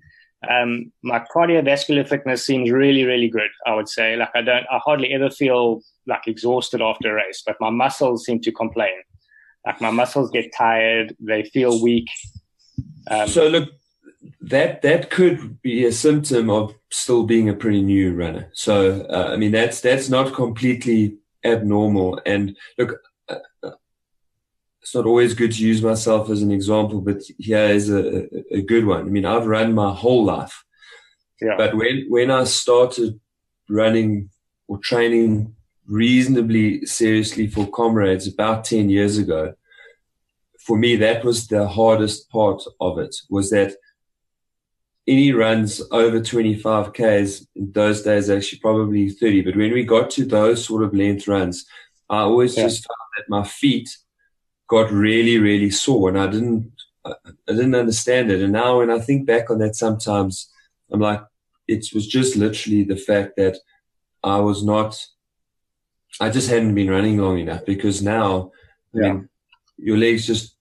Um, 0.48 0.92
my 1.02 1.24
cardiovascular 1.34 2.08
fitness 2.08 2.44
seems 2.44 2.70
really 2.70 3.04
really 3.04 3.28
good. 3.28 3.50
I 3.66 3.74
would 3.74 3.88
say, 3.88 4.16
like 4.16 4.30
I 4.34 4.42
don't, 4.42 4.66
I 4.70 4.78
hardly 4.78 5.12
ever 5.12 5.30
feel 5.30 5.82
like 6.06 6.26
exhausted 6.26 6.82
after 6.82 7.12
a 7.12 7.14
race, 7.14 7.42
but 7.46 7.56
my 7.60 7.70
muscles 7.70 8.24
seem 8.24 8.40
to 8.40 8.52
complain. 8.52 9.02
Like 9.66 9.80
my 9.80 9.90
muscles 9.90 10.30
get 10.30 10.52
tired, 10.56 11.14
they 11.20 11.44
feel 11.44 11.80
weak. 11.82 12.08
Um, 13.10 13.28
so 13.28 13.46
look, 13.48 13.68
that 14.40 14.82
that 14.82 15.10
could 15.10 15.60
be 15.62 15.84
a 15.84 15.92
symptom 15.92 16.50
of 16.50 16.74
still 16.90 17.24
being 17.24 17.48
a 17.48 17.54
pretty 17.54 17.82
new 17.82 18.14
runner. 18.14 18.50
So 18.54 19.02
uh, 19.02 19.30
I 19.32 19.36
mean 19.36 19.52
that's 19.52 19.80
that's 19.80 20.08
not 20.08 20.34
completely 20.34 21.16
abnormal. 21.44 22.20
And 22.26 22.56
look, 22.78 23.00
it's 24.82 24.94
not 24.94 25.06
always 25.06 25.34
good 25.34 25.52
to 25.52 25.64
use 25.64 25.80
myself 25.80 26.28
as 26.28 26.42
an 26.42 26.50
example, 26.50 27.00
but 27.00 27.22
here 27.38 27.66
is 27.66 27.88
a, 27.88 28.26
a 28.50 28.62
good 28.62 28.84
one. 28.84 29.02
I 29.02 29.10
mean 29.10 29.24
I've 29.24 29.46
run 29.46 29.74
my 29.74 29.94
whole 29.94 30.24
life, 30.24 30.64
yeah. 31.40 31.54
but 31.56 31.74
when 31.74 32.06
when 32.08 32.30
I 32.30 32.44
started 32.44 33.20
running 33.68 34.30
or 34.66 34.78
training 34.78 35.54
reasonably 35.86 36.84
seriously 36.86 37.46
for 37.46 37.66
comrades 37.66 38.26
about 38.26 38.64
ten 38.64 38.88
years 38.88 39.18
ago, 39.18 39.54
for 40.58 40.76
me 40.76 40.96
that 40.96 41.24
was 41.24 41.46
the 41.46 41.68
hardest 41.68 42.28
part 42.30 42.62
of 42.80 42.98
it 42.98 43.14
was 43.30 43.50
that 43.50 43.74
any 45.06 45.32
runs 45.32 45.82
over 45.90 46.20
25 46.20 46.92
Ks 46.92 47.46
in 47.56 47.72
those 47.72 48.02
days, 48.02 48.30
actually 48.30 48.60
probably 48.60 49.10
30. 49.10 49.42
But 49.42 49.56
when 49.56 49.72
we 49.72 49.84
got 49.84 50.10
to 50.10 50.24
those 50.24 50.64
sort 50.64 50.84
of 50.84 50.94
length 50.94 51.26
runs, 51.26 51.66
I 52.08 52.18
always 52.20 52.56
yeah. 52.56 52.64
just 52.64 52.86
found 52.86 53.10
that 53.16 53.28
my 53.28 53.44
feet 53.44 53.96
got 54.72 54.90
really, 54.90 55.36
really 55.38 55.70
sore 55.70 56.08
and 56.08 56.18
I 56.18 56.26
didn't, 56.34 56.72
I 57.04 57.52
didn't 57.58 57.74
understand 57.74 58.30
it. 58.30 58.40
And 58.40 58.54
now 58.54 58.78
when 58.78 58.90
I 58.90 59.00
think 59.00 59.26
back 59.26 59.50
on 59.50 59.58
that 59.58 59.76
sometimes, 59.76 60.50
I'm 60.90 61.00
like, 61.00 61.22
it 61.68 61.82
was 61.94 62.06
just 62.06 62.36
literally 62.36 62.82
the 62.84 62.96
fact 62.96 63.36
that 63.36 63.58
I 64.22 64.38
was 64.40 64.64
not, 64.64 64.90
I 66.20 66.30
just 66.30 66.48
hadn't 66.48 66.74
been 66.74 66.90
running 66.90 67.18
long 67.18 67.38
enough 67.38 67.66
because 67.66 68.00
now, 68.02 68.52
yeah. 68.94 69.08
I 69.08 69.12
mean, 69.12 69.28
your 69.76 69.98
legs 69.98 70.26
just, 70.26 70.54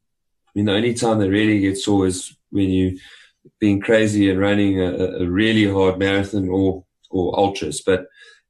I 0.48 0.51
mean, 0.56 0.65
the 0.65 0.74
only 0.74 0.94
time 0.94 1.20
they 1.20 1.30
really 1.30 1.62
get 1.62 1.77
sore 1.77 2.06
is 2.08 2.36
when 2.50 2.70
you 2.70 3.00
being 3.60 3.80
crazy 3.80 4.30
and 4.30 4.39
running 4.39 4.82
a, 4.82 5.24
a 5.24 5.25
really 5.25 5.72
hard 5.72 5.98
marathon 6.00 6.50
or, 6.50 6.84
or 7.10 7.39
ultras. 7.39 7.82
But, 7.82 8.08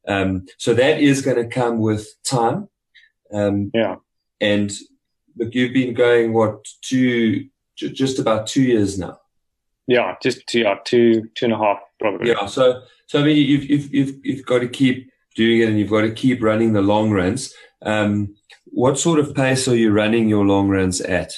um, 0.07 0.45
so 0.57 0.73
that 0.73 0.99
is 0.99 1.21
going 1.21 1.37
to 1.37 1.55
come 1.59 1.79
with 1.79 2.07
time. 2.23 2.67
Um, 3.31 3.69
yeah. 3.73 3.97
And 4.39 4.71
look, 5.37 5.53
you've 5.53 5.73
been 5.73 5.93
going 5.93 6.33
what 6.33 6.65
two, 6.81 7.47
just 7.75 8.19
about 8.19 8.47
two 8.47 8.63
years 8.63 8.97
now. 8.97 9.19
Yeah, 9.87 10.15
just 10.21 10.45
two, 10.47 10.61
yeah, 10.61 10.75
two, 10.85 11.29
two 11.35 11.45
and 11.45 11.53
a 11.53 11.57
half 11.57 11.79
probably. 11.99 12.29
Yeah. 12.29 12.45
So, 12.45 12.81
so 13.07 13.19
I 13.19 13.23
mean, 13.23 13.37
you've, 13.37 13.69
you've, 13.69 13.93
you've, 13.93 14.25
you've 14.25 14.45
got 14.45 14.59
to 14.59 14.67
keep 14.67 15.09
doing 15.35 15.61
it 15.61 15.69
and 15.69 15.79
you've 15.79 15.89
got 15.89 16.01
to 16.01 16.11
keep 16.11 16.41
running 16.41 16.73
the 16.73 16.81
long 16.81 17.11
runs. 17.11 17.53
Um, 17.81 18.35
what 18.65 18.99
sort 18.99 19.19
of 19.19 19.35
pace 19.35 19.67
are 19.67 19.75
you 19.75 19.91
running 19.91 20.29
your 20.29 20.45
long 20.45 20.69
runs 20.69 21.01
at? 21.01 21.33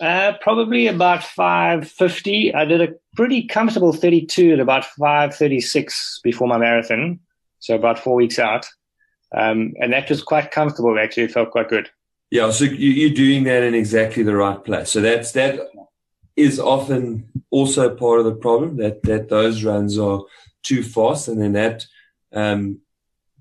Uh, 0.00 0.34
probably 0.40 0.86
about 0.86 1.24
550. 1.24 2.54
I 2.54 2.64
did 2.64 2.80
a 2.80 2.94
pretty 3.16 3.46
comfortable 3.46 3.92
32 3.92 4.52
at 4.52 4.60
about 4.60 4.84
536 4.84 6.20
before 6.22 6.46
my 6.46 6.58
marathon. 6.58 7.18
So 7.58 7.74
about 7.74 7.98
four 7.98 8.14
weeks 8.14 8.38
out. 8.38 8.66
Um, 9.36 9.74
and 9.80 9.92
that 9.92 10.08
was 10.08 10.22
quite 10.22 10.52
comfortable. 10.52 10.98
Actually, 10.98 11.24
it 11.24 11.32
felt 11.32 11.50
quite 11.50 11.68
good. 11.68 11.90
Yeah. 12.30 12.50
So 12.50 12.64
you're 12.64 13.14
doing 13.14 13.44
that 13.44 13.62
in 13.62 13.74
exactly 13.74 14.22
the 14.22 14.36
right 14.36 14.62
place. 14.62 14.90
So 14.90 15.00
that's, 15.00 15.32
that 15.32 15.60
is 16.36 16.60
often 16.60 17.28
also 17.50 17.94
part 17.94 18.20
of 18.20 18.26
the 18.26 18.34
problem 18.34 18.76
that, 18.76 19.02
that 19.04 19.28
those 19.28 19.64
runs 19.64 19.98
are 19.98 20.22
too 20.62 20.82
fast. 20.82 21.28
And 21.28 21.40
then 21.40 21.52
that, 21.52 21.86
um, 22.32 22.80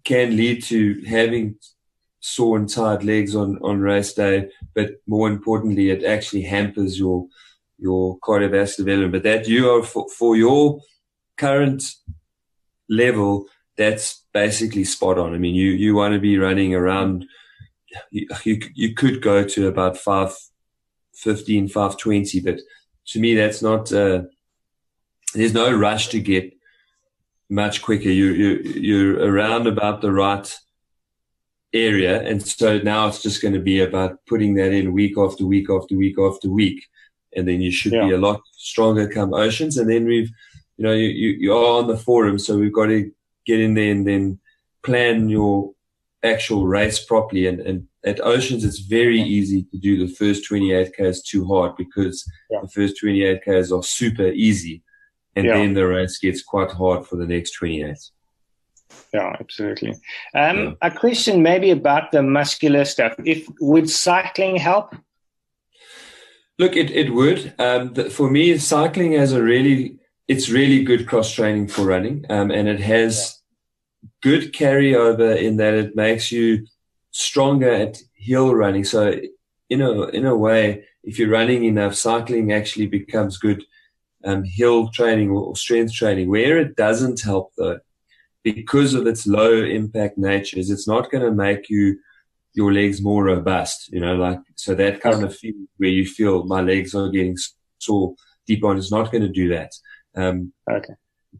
can 0.03 0.37
lead 0.37 0.63
to 0.63 1.01
having 1.05 1.55
sore 2.21 2.57
and 2.57 2.69
tired 2.69 3.03
legs 3.03 3.35
on, 3.35 3.59
on 3.61 3.81
race 3.81 4.13
day, 4.13 4.49
but 4.73 4.91
more 5.05 5.27
importantly, 5.27 5.89
it 5.89 6.05
actually 6.05 6.43
hampers 6.43 6.97
your, 6.97 7.27
your 7.77 8.17
cardiovascular 8.19 8.77
development. 8.77 9.11
But 9.11 9.23
that 9.23 9.47
you 9.49 9.69
are 9.69 9.83
for, 9.83 10.07
for 10.17 10.37
your 10.37 10.79
current 11.37 11.83
level, 12.89 13.47
that's 13.77 14.23
basically 14.33 14.85
spot 14.85 15.17
on. 15.17 15.33
I 15.33 15.37
mean, 15.37 15.55
you, 15.55 15.71
you 15.71 15.93
want 15.93 16.13
to 16.13 16.19
be 16.19 16.37
running 16.37 16.73
around, 16.73 17.25
you, 18.11 18.27
you, 18.43 18.59
you 18.73 18.93
could 18.95 19.21
go 19.21 19.43
to 19.43 19.67
about 19.67 19.97
515, 19.97 21.67
520, 21.67 22.39
but 22.41 22.59
to 23.07 23.19
me, 23.19 23.35
that's 23.35 23.61
not, 23.61 23.91
uh, 23.91 24.23
there's 25.33 25.53
no 25.53 25.71
rush 25.71 26.09
to 26.09 26.19
get 26.19 26.53
much 27.49 27.81
quicker. 27.81 28.09
You, 28.09 28.27
you, 28.27 28.55
you're 28.75 29.31
around 29.31 29.67
about 29.67 30.01
the 30.01 30.11
right 30.11 30.53
area. 31.73 32.21
And 32.23 32.45
so 32.45 32.79
now 32.79 33.07
it's 33.07 33.21
just 33.21 33.41
going 33.41 33.53
to 33.53 33.59
be 33.59 33.81
about 33.81 34.19
putting 34.27 34.55
that 34.55 34.71
in 34.71 34.93
week 34.93 35.17
after 35.17 35.45
week 35.45 35.69
after 35.69 35.95
week 35.95 36.17
after 36.19 36.49
week. 36.49 36.85
And 37.35 37.47
then 37.47 37.61
you 37.61 37.71
should 37.71 37.93
yeah. 37.93 38.05
be 38.05 38.11
a 38.11 38.17
lot 38.17 38.41
stronger 38.53 39.07
come 39.07 39.33
oceans. 39.33 39.77
And 39.77 39.89
then 39.89 40.05
we've, 40.05 40.29
you 40.77 40.85
know, 40.85 40.93
you, 40.93 41.07
you, 41.07 41.29
you 41.39 41.53
are 41.53 41.79
on 41.79 41.87
the 41.87 41.97
forum. 41.97 42.39
So 42.39 42.57
we've 42.57 42.73
got 42.73 42.87
to 42.87 43.11
get 43.45 43.59
in 43.59 43.73
there 43.73 43.91
and 43.91 44.07
then 44.07 44.39
plan 44.83 45.29
your 45.29 45.73
actual 46.23 46.67
race 46.67 47.03
properly. 47.03 47.47
And, 47.47 47.59
and 47.59 47.87
at 48.05 48.19
oceans, 48.21 48.63
it's 48.63 48.79
very 48.79 49.21
easy 49.21 49.63
to 49.63 49.77
do 49.77 50.05
the 50.05 50.13
first 50.13 50.45
28 50.45 50.93
Ks 50.93 51.21
too 51.21 51.45
hard 51.45 51.75
because 51.77 52.25
yeah. 52.49 52.59
the 52.61 52.67
first 52.69 52.99
28 52.99 53.41
Ks 53.41 53.71
are 53.71 53.83
super 53.83 54.27
easy. 54.27 54.83
And 55.35 55.45
yeah. 55.45 55.53
then 55.53 55.73
the 55.73 55.87
race 55.87 56.17
gets 56.17 56.41
quite 56.41 56.71
hard 56.71 57.05
for 57.05 57.15
the 57.15 57.27
next 57.27 57.51
28. 57.51 57.95
Yeah, 59.13 59.35
absolutely. 59.39 59.91
Um, 60.33 60.57
yeah. 60.57 60.71
A 60.81 60.91
question 60.91 61.43
maybe 61.43 61.71
about 61.71 62.11
the 62.11 62.23
muscular 62.23 62.85
stuff. 62.85 63.13
If 63.23 63.47
would 63.59 63.89
cycling 63.89 64.55
help? 64.55 64.95
Look, 66.59 66.75
it, 66.75 66.89
it 66.89 67.13
would. 67.13 67.53
Um, 67.59 67.93
the, 67.93 68.09
for 68.09 68.29
me, 68.31 68.57
cycling 68.57 69.13
has 69.13 69.31
a 69.33 69.43
really, 69.43 69.99
it's 70.27 70.49
really 70.49 70.83
good 70.83 71.07
cross 71.07 71.31
training 71.31 71.67
for 71.67 71.83
running. 71.83 72.25
Um, 72.29 72.49
and 72.51 72.67
it 72.67 72.79
has. 72.79 73.36
Good 74.21 74.53
carryover 74.53 75.37
in 75.37 75.57
that 75.57 75.73
it 75.73 75.95
makes 75.95 76.31
you 76.31 76.65
stronger 77.11 77.71
at 77.71 77.97
hill 78.15 78.53
running. 78.53 78.83
So 78.83 79.19
in 79.69 79.81
a, 79.81 80.03
in 80.07 80.25
a 80.25 80.35
way, 80.35 80.85
if 81.03 81.17
you're 81.17 81.29
running 81.29 81.63
enough, 81.63 81.95
cycling 81.95 82.51
actually 82.51 82.87
becomes 82.87 83.37
good, 83.37 83.63
um, 84.25 84.43
hill 84.43 84.89
training 84.89 85.29
or 85.29 85.55
strength 85.55 85.93
training. 85.93 86.29
Where 86.29 86.57
it 86.59 86.75
doesn't 86.75 87.21
help 87.21 87.53
though, 87.57 87.79
because 88.43 88.93
of 88.93 89.07
its 89.07 89.27
low 89.27 89.61
impact 89.63 90.17
nature 90.17 90.57
is 90.59 90.69
it's 90.69 90.87
not 90.87 91.11
going 91.11 91.23
to 91.23 91.31
make 91.31 91.69
you 91.69 91.99
your 92.53 92.73
legs 92.73 93.01
more 93.01 93.25
robust, 93.25 93.91
you 93.91 93.99
know, 93.99 94.15
like, 94.15 94.39
so 94.55 94.73
that 94.73 94.99
kind 94.99 95.23
of 95.23 95.35
feel 95.35 95.53
where 95.77 95.89
you 95.89 96.05
feel 96.05 96.43
my 96.45 96.61
legs 96.61 96.95
are 96.95 97.09
getting 97.09 97.37
sore 97.77 98.15
deep 98.47 98.63
on 98.63 98.77
is 98.77 98.89
not 98.89 99.11
going 99.11 99.21
to 99.21 99.29
do 99.29 99.49
that. 99.49 99.71
Um, 100.15 100.53
okay. 100.69 100.93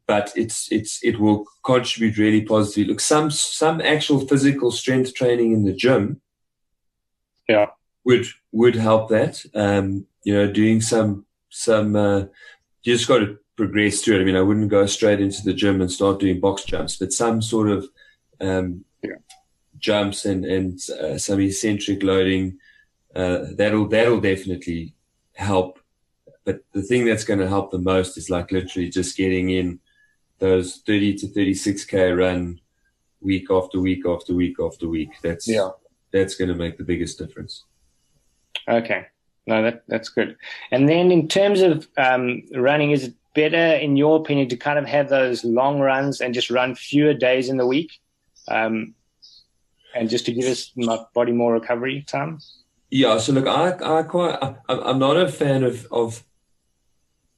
But 0.05 0.31
it's, 0.35 0.71
it's, 0.71 1.03
it 1.03 1.19
will 1.19 1.45
contribute 1.63 2.17
really 2.17 2.41
positively. 2.41 2.91
Look, 2.91 2.99
some, 2.99 3.31
some 3.31 3.81
actual 3.81 4.19
physical 4.27 4.71
strength 4.71 5.13
training 5.13 5.51
in 5.53 5.63
the 5.65 5.73
gym. 5.73 6.21
Yeah. 7.47 7.67
Would, 8.05 8.25
would 8.51 8.75
help 8.75 9.09
that. 9.09 9.43
Um, 9.53 10.05
you 10.23 10.33
know, 10.33 10.51
doing 10.51 10.81
some, 10.81 11.25
some, 11.49 11.95
uh, 11.95 12.19
you 12.83 12.93
just 12.93 13.07
got 13.07 13.19
to 13.19 13.37
progress 13.57 14.01
through 14.01 14.17
it. 14.17 14.21
I 14.21 14.23
mean, 14.23 14.35
I 14.35 14.41
wouldn't 14.41 14.69
go 14.69 14.85
straight 14.85 15.19
into 15.19 15.41
the 15.43 15.53
gym 15.53 15.81
and 15.81 15.91
start 15.91 16.19
doing 16.19 16.39
box 16.39 16.63
jumps, 16.63 16.95
but 16.95 17.11
some 17.11 17.41
sort 17.41 17.69
of 17.69 17.89
um, 18.39 18.85
yeah. 19.01 19.15
jumps 19.79 20.25
and 20.25 20.45
and 20.45 20.79
uh, 20.91 21.17
some 21.17 21.41
eccentric 21.41 22.03
loading 22.03 22.59
uh, 23.15 23.45
that'll 23.55 23.87
that'll 23.87 24.21
definitely 24.21 24.93
help. 25.33 25.79
But 26.47 26.61
the 26.71 26.81
thing 26.81 27.03
that's 27.03 27.25
going 27.25 27.41
to 27.41 27.47
help 27.49 27.71
the 27.71 27.77
most 27.77 28.17
is 28.17 28.29
like 28.29 28.53
literally 28.53 28.89
just 28.89 29.17
getting 29.17 29.49
in 29.49 29.81
those 30.39 30.77
30 30.87 31.15
to 31.15 31.27
36k 31.27 32.17
run 32.17 32.61
week 33.19 33.51
after 33.51 33.81
week 33.81 34.07
after 34.07 34.33
week 34.33 34.55
after 34.57 34.87
week. 34.87 35.09
That's 35.21 35.45
yeah. 35.45 35.71
That's 36.13 36.35
going 36.35 36.47
to 36.47 36.55
make 36.55 36.77
the 36.77 36.85
biggest 36.85 37.19
difference. 37.19 37.65
Okay. 38.65 39.07
No, 39.45 39.61
that 39.61 39.83
that's 39.89 40.07
good. 40.07 40.37
And 40.71 40.87
then 40.87 41.11
in 41.11 41.27
terms 41.27 41.59
of 41.59 41.85
um, 41.97 42.43
running, 42.55 42.91
is 42.91 43.03
it 43.03 43.13
better, 43.35 43.75
in 43.75 43.97
your 43.97 44.15
opinion, 44.17 44.47
to 44.47 44.55
kind 44.55 44.79
of 44.79 44.85
have 44.85 45.09
those 45.09 45.43
long 45.43 45.81
runs 45.81 46.21
and 46.21 46.33
just 46.33 46.49
run 46.49 46.75
fewer 46.75 47.13
days 47.13 47.49
in 47.49 47.57
the 47.57 47.67
week, 47.67 47.91
um, 48.47 48.95
and 49.93 50.09
just 50.09 50.25
to 50.27 50.31
give 50.31 50.45
us 50.45 50.71
my 50.77 50.97
body 51.13 51.33
more 51.33 51.51
recovery 51.51 52.05
time? 52.07 52.39
Yeah. 52.89 53.17
So 53.17 53.33
look, 53.33 53.47
I 53.47 53.99
I 53.99 54.03
quite 54.03 54.37
I, 54.41 54.55
I'm 54.69 54.99
not 54.99 55.17
a 55.17 55.27
fan 55.27 55.63
of 55.63 55.85
of 55.91 56.23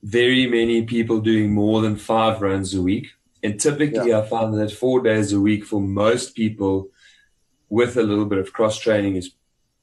very 0.03 0.47
many 0.47 0.83
people 0.83 1.19
doing 1.19 1.53
more 1.53 1.81
than 1.81 1.95
five 1.95 2.41
runs 2.41 2.73
a 2.73 2.81
week. 2.81 3.07
And 3.43 3.59
typically, 3.59 4.09
yeah. 4.09 4.19
I 4.19 4.25
find 4.25 4.53
that 4.55 4.71
four 4.71 5.01
days 5.01 5.33
a 5.33 5.39
week 5.39 5.65
for 5.65 5.81
most 5.81 6.35
people 6.35 6.89
with 7.69 7.97
a 7.97 8.03
little 8.03 8.25
bit 8.25 8.39
of 8.39 8.53
cross 8.53 8.79
training 8.79 9.15
is 9.15 9.31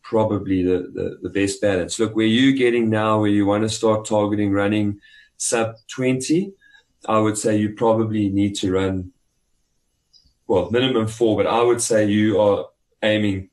probably 0.02 0.62
the, 0.62 0.90
the, 0.92 1.18
the, 1.22 1.30
best 1.30 1.60
balance. 1.60 1.98
Look, 1.98 2.14
where 2.14 2.26
you're 2.26 2.56
getting 2.56 2.90
now, 2.90 3.20
where 3.20 3.30
you 3.30 3.46
want 3.46 3.62
to 3.62 3.68
start 3.68 4.04
targeting 4.04 4.52
running 4.52 5.00
sub 5.36 5.76
20, 5.88 6.52
I 7.08 7.18
would 7.18 7.38
say 7.38 7.56
you 7.56 7.74
probably 7.74 8.28
need 8.28 8.54
to 8.56 8.72
run, 8.72 9.12
well, 10.46 10.70
minimum 10.70 11.06
four, 11.06 11.36
but 11.36 11.46
I 11.46 11.62
would 11.62 11.80
say 11.80 12.06
you 12.06 12.40
are 12.40 12.66
aiming 13.02 13.50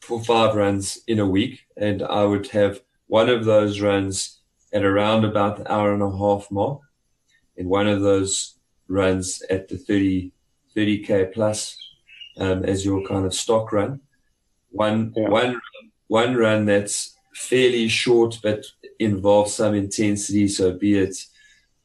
for 0.00 0.22
five 0.22 0.54
runs 0.54 1.00
in 1.06 1.18
a 1.18 1.26
week. 1.26 1.66
And 1.76 2.02
I 2.02 2.24
would 2.24 2.48
have 2.48 2.80
one 3.06 3.28
of 3.28 3.44
those 3.44 3.80
runs 3.80 4.39
at 4.72 4.84
around 4.84 5.24
about 5.24 5.56
the 5.56 5.72
hour 5.72 5.92
and 5.92 6.02
a 6.02 6.16
half 6.16 6.50
mark 6.50 6.80
and 7.56 7.68
one 7.68 7.86
of 7.86 8.00
those 8.00 8.58
runs 8.88 9.42
at 9.50 9.68
the 9.68 9.76
30, 9.76 10.32
30k 10.76 11.32
plus, 11.32 11.76
um, 12.38 12.64
as 12.64 12.84
your 12.84 13.06
kind 13.06 13.26
of 13.26 13.34
stock 13.34 13.72
run. 13.72 14.00
One, 14.70 15.12
yeah. 15.16 15.28
one, 15.28 15.60
one 16.06 16.34
run 16.36 16.64
that's 16.64 17.16
fairly 17.34 17.88
short, 17.88 18.38
but 18.42 18.64
involves 18.98 19.54
some 19.54 19.74
intensity. 19.74 20.48
So 20.48 20.72
be 20.72 20.98
it 20.98 21.16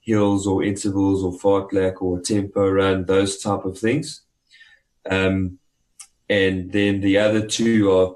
hills 0.01 0.46
or 0.48 0.63
intervals 0.63 1.24
or 1.24 1.34
fartlek 1.34 2.01
or 2.01 2.22
tempo 2.22 2.70
run, 2.70 3.06
those 3.06 3.39
type 3.39 3.65
of 3.65 3.77
things. 3.77 4.22
Um, 5.10 5.60
and 6.30 6.72
then 6.72 7.01
the 7.01 7.18
other 7.18 7.46
two 7.46 7.92
are 7.92 8.15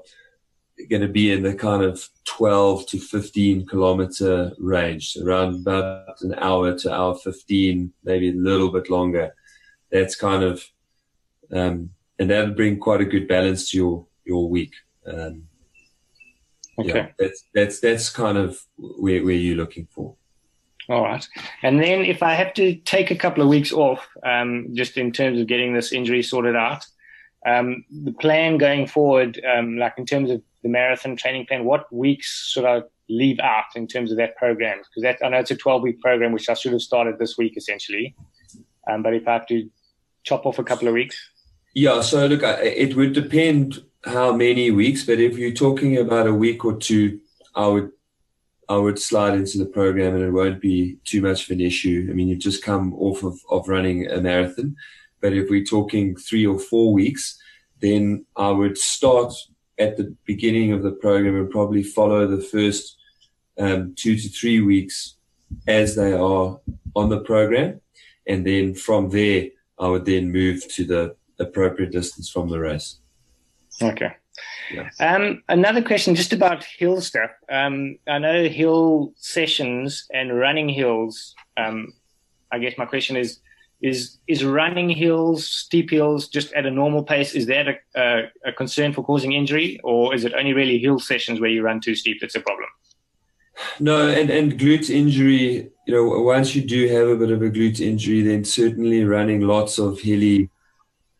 going 0.88 1.02
to 1.02 1.08
be 1.08 1.32
in 1.32 1.42
the 1.42 1.54
kind 1.54 1.82
of 1.82 2.08
12 2.26 2.86
to 2.86 2.98
15 2.98 3.66
kilometer 3.66 4.52
range, 4.58 5.16
around 5.22 5.56
about 5.56 6.20
an 6.22 6.34
hour 6.38 6.76
to 6.78 6.92
hour 6.92 7.14
15, 7.16 7.92
maybe 8.04 8.30
a 8.30 8.34
little 8.34 8.70
bit 8.70 8.90
longer. 8.90 9.34
That's 9.90 10.14
kind 10.14 10.42
of, 10.42 10.64
um, 11.52 11.90
and 12.18 12.30
that'll 12.30 12.54
bring 12.54 12.78
quite 12.78 13.00
a 13.00 13.04
good 13.04 13.28
balance 13.28 13.70
to 13.70 13.76
your, 13.76 14.06
your 14.24 14.48
week. 14.48 14.74
Um, 15.06 15.44
okay. 16.78 16.88
Yeah, 16.88 17.08
that's, 17.18 17.44
that's, 17.54 17.80
that's 17.80 18.10
kind 18.10 18.38
of 18.38 18.58
where, 18.76 19.24
where 19.24 19.34
you're 19.34 19.56
looking 19.56 19.88
for. 19.90 20.16
All 20.88 21.02
right. 21.02 21.26
And 21.62 21.80
then 21.80 22.00
if 22.04 22.22
I 22.22 22.34
have 22.34 22.52
to 22.54 22.74
take 22.74 23.10
a 23.10 23.16
couple 23.16 23.42
of 23.42 23.48
weeks 23.48 23.72
off, 23.72 24.08
um, 24.24 24.68
just 24.72 24.96
in 24.96 25.12
terms 25.12 25.40
of 25.40 25.46
getting 25.46 25.72
this 25.72 25.92
injury 25.92 26.22
sorted 26.22 26.56
out, 26.56 26.84
um, 27.46 27.84
the 27.90 28.12
plan 28.12 28.58
going 28.58 28.86
forward, 28.86 29.40
um, 29.44 29.78
like 29.78 29.94
in 29.98 30.04
terms 30.04 30.30
of 30.30 30.42
the 30.62 30.68
marathon 30.68 31.16
training 31.16 31.46
plan, 31.46 31.64
what 31.64 31.92
weeks 31.92 32.48
should 32.50 32.64
I 32.64 32.82
leave 33.08 33.40
out 33.40 33.64
in 33.74 33.86
terms 33.86 34.10
of 34.10 34.18
that 34.18 34.36
program? 34.36 34.78
Because 34.78 35.02
that 35.02 35.18
I 35.24 35.28
know 35.28 35.38
it's 35.38 35.50
a 35.50 35.56
12 35.56 35.82
week 35.82 36.00
program, 36.00 36.32
which 36.32 36.48
I 36.48 36.54
should 36.54 36.72
have 36.72 36.82
started 36.82 37.18
this 37.18 37.36
week 37.38 37.56
essentially. 37.56 38.14
Um, 38.88 39.02
but 39.02 39.14
if 39.14 39.26
I 39.26 39.34
have 39.34 39.46
to 39.48 39.68
chop 40.24 40.46
off 40.46 40.58
a 40.58 40.64
couple 40.64 40.88
of 40.88 40.94
weeks. 40.94 41.16
Yeah. 41.74 42.00
So 42.00 42.26
look, 42.26 42.42
it 42.42 42.96
would 42.96 43.12
depend 43.12 43.82
how 44.04 44.32
many 44.32 44.70
weeks, 44.70 45.04
but 45.04 45.20
if 45.20 45.36
you're 45.36 45.52
talking 45.52 45.96
about 45.98 46.26
a 46.26 46.34
week 46.34 46.64
or 46.64 46.76
two, 46.76 47.20
I 47.54 47.66
would 47.66 47.90
I 48.68 48.76
would 48.76 49.00
slide 49.00 49.34
into 49.34 49.58
the 49.58 49.66
program 49.66 50.14
and 50.14 50.22
it 50.22 50.30
won't 50.30 50.60
be 50.60 50.98
too 51.04 51.20
much 51.20 51.44
of 51.44 51.50
an 51.50 51.60
issue. 51.60 52.06
I 52.08 52.12
mean, 52.12 52.28
you've 52.28 52.38
just 52.38 52.62
come 52.62 52.94
off 52.94 53.24
of, 53.24 53.36
of 53.50 53.68
running 53.68 54.08
a 54.08 54.20
marathon. 54.20 54.76
But 55.20 55.32
if 55.32 55.50
we're 55.50 55.64
talking 55.64 56.14
three 56.14 56.46
or 56.46 56.56
four 56.56 56.92
weeks, 56.92 57.36
then 57.80 58.26
I 58.36 58.50
would 58.50 58.78
start 58.78 59.34
at 59.80 59.96
the 59.96 60.14
beginning 60.26 60.72
of 60.72 60.82
the 60.82 60.92
program 60.92 61.36
and 61.36 61.50
probably 61.50 61.82
follow 61.82 62.26
the 62.26 62.42
first 62.42 62.98
um, 63.58 63.94
two 63.96 64.14
to 64.16 64.28
three 64.28 64.60
weeks 64.60 65.16
as 65.66 65.96
they 65.96 66.12
are 66.12 66.60
on 66.94 67.08
the 67.08 67.20
program. 67.20 67.80
And 68.26 68.46
then 68.46 68.74
from 68.74 69.10
there, 69.10 69.48
I 69.78 69.88
would 69.88 70.04
then 70.04 70.30
move 70.30 70.68
to 70.74 70.84
the 70.84 71.16
appropriate 71.40 71.90
distance 71.90 72.30
from 72.30 72.50
the 72.50 72.60
race. 72.60 72.98
Okay. 73.82 74.12
Yeah. 74.72 74.88
Um, 75.00 75.42
another 75.48 75.82
question 75.82 76.14
just 76.14 76.32
about 76.32 76.64
hill 76.64 77.00
stuff. 77.00 77.30
Um, 77.50 77.98
I 78.06 78.18
know 78.18 78.48
hill 78.48 79.12
sessions 79.16 80.06
and 80.12 80.38
running 80.38 80.68
hills. 80.68 81.34
Um, 81.56 81.94
I 82.52 82.58
guess 82.58 82.78
my 82.78 82.86
question 82.86 83.16
is, 83.16 83.40
is 83.82 84.18
is 84.26 84.44
running 84.44 84.90
hills, 84.90 85.48
steep 85.48 85.90
hills, 85.90 86.28
just 86.28 86.52
at 86.52 86.66
a 86.66 86.70
normal 86.70 87.02
pace? 87.02 87.34
Is 87.34 87.46
that 87.46 87.66
a, 87.68 87.76
a, 87.94 88.30
a, 88.46 88.52
concern 88.52 88.92
for 88.92 89.02
causing 89.02 89.32
injury, 89.32 89.80
or 89.82 90.14
is 90.14 90.24
it 90.24 90.34
only 90.34 90.52
really 90.52 90.78
hill 90.78 90.98
sessions 90.98 91.40
where 91.40 91.50
you 91.50 91.62
run 91.62 91.80
too 91.80 91.94
steep 91.94 92.18
that's 92.20 92.34
a 92.34 92.40
problem? 92.40 92.68
No, 93.78 94.08
and 94.08 94.30
and 94.30 94.58
glute 94.58 94.90
injury. 94.90 95.70
You 95.86 95.94
know, 95.94 96.20
once 96.20 96.54
you 96.54 96.62
do 96.62 96.88
have 96.88 97.08
a 97.08 97.16
bit 97.16 97.30
of 97.30 97.42
a 97.42 97.50
glute 97.50 97.80
injury, 97.80 98.22
then 98.22 98.44
certainly 98.44 99.04
running 99.04 99.40
lots 99.40 99.78
of 99.78 100.00
hilly 100.00 100.50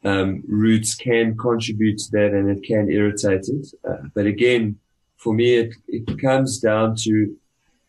um, 0.05 0.43
routes 0.47 0.95
can 0.95 1.37
contribute 1.37 1.99
to 1.99 2.11
that, 2.13 2.33
and 2.33 2.51
it 2.51 2.63
can 2.63 2.91
irritate 2.91 3.49
it. 3.49 3.67
Uh, 3.89 4.09
but 4.15 4.27
again, 4.27 4.79
for 5.17 5.35
me, 5.35 5.55
it 5.57 5.75
it 5.89 6.21
comes 6.21 6.59
down 6.59 6.97
to 7.05 7.37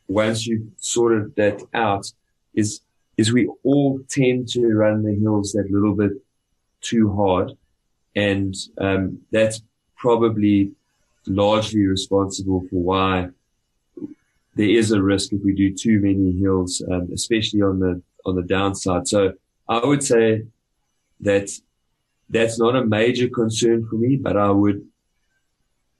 once 0.07 0.45
you've 0.45 0.67
sorted 0.77 1.35
that 1.35 1.61
out, 1.73 2.05
is 2.53 2.81
is 3.21 3.31
we 3.31 3.47
all 3.69 3.99
tend 4.09 4.39
to 4.49 4.61
run 4.83 5.03
the 5.03 5.15
hills 5.23 5.51
that 5.51 5.71
little 5.75 5.95
bit 6.03 6.13
too 6.89 7.05
hard. 7.19 7.47
And, 8.15 8.53
um, 8.87 9.01
that's 9.31 9.61
probably 9.95 10.71
largely 11.27 11.85
responsible 11.85 12.61
for 12.67 12.79
why 12.91 13.29
there 14.55 14.73
is 14.81 14.91
a 14.91 15.01
risk 15.11 15.27
if 15.33 15.41
we 15.47 15.53
do 15.53 15.69
too 15.85 15.97
many 16.07 16.31
hills, 16.43 16.81
um, 16.91 17.09
especially 17.13 17.61
on 17.61 17.79
the, 17.83 17.93
on 18.25 18.35
the 18.35 18.47
downside. 18.57 19.07
So 19.07 19.33
I 19.69 19.85
would 19.89 20.03
say 20.03 20.25
that 21.29 21.47
that's 22.35 22.57
not 22.57 22.75
a 22.75 22.85
major 22.99 23.29
concern 23.29 23.79
for 23.87 23.97
me, 24.03 24.15
but 24.15 24.35
I 24.35 24.51
would 24.61 24.79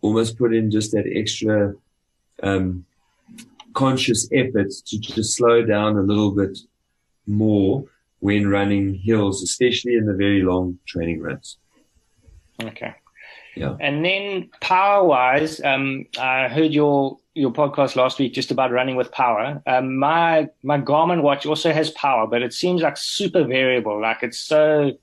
almost 0.02 0.38
put 0.40 0.56
in 0.56 0.72
just 0.72 0.92
that 0.94 1.08
extra, 1.22 1.76
um, 2.42 2.86
conscious 3.74 4.28
effort 4.42 4.72
to 4.88 4.96
just 5.00 5.36
slow 5.38 5.64
down 5.76 5.98
a 5.98 6.02
little 6.02 6.32
bit 6.32 6.58
more 7.28 7.86
when 8.20 8.48
running 8.48 8.96
hills, 8.96 9.42
especially 9.42 9.96
in 9.96 10.06
the 10.06 10.14
very 10.14 10.42
long 10.42 10.78
training 10.86 11.22
runs. 11.22 11.58
Okay. 12.62 12.96
Yeah. 13.56 13.76
And 13.80 14.06
then 14.06 14.50
power 14.62 15.04
wise, 15.04 15.60
um, 15.62 16.06
I 16.18 16.48
heard 16.48 16.72
your 16.72 17.18
your 17.34 17.52
podcast 17.52 17.96
last 17.96 18.20
week 18.20 18.34
just 18.34 18.52
about 18.52 18.72
running 18.72 18.96
with 18.96 19.12
power. 19.12 19.62
Um, 19.66 19.98
my 19.98 20.50
my 20.64 20.80
Garmin 20.80 21.22
watch 21.22 21.46
also 21.46 21.74
has 21.74 21.90
power, 21.92 22.28
but 22.28 22.42
it 22.42 22.54
seems 22.54 22.82
like 22.82 22.98
super 22.98 23.44
variable. 23.44 24.02
Like 24.02 24.24
it's 24.24 24.40
so 24.40 24.94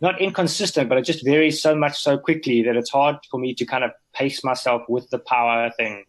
not 0.00 0.20
inconsistent, 0.20 0.88
but 0.88 0.98
it 0.98 1.04
just 1.04 1.24
varies 1.24 1.60
so 1.60 1.74
much 1.74 1.98
so 2.00 2.18
quickly 2.18 2.62
that 2.62 2.76
it's 2.76 2.90
hard 2.90 3.16
for 3.30 3.38
me 3.38 3.54
to 3.54 3.64
kind 3.66 3.84
of 3.84 3.92
pace 4.14 4.42
myself 4.42 4.82
with 4.88 5.08
the 5.10 5.18
power 5.18 5.70
thing. 5.76 6.04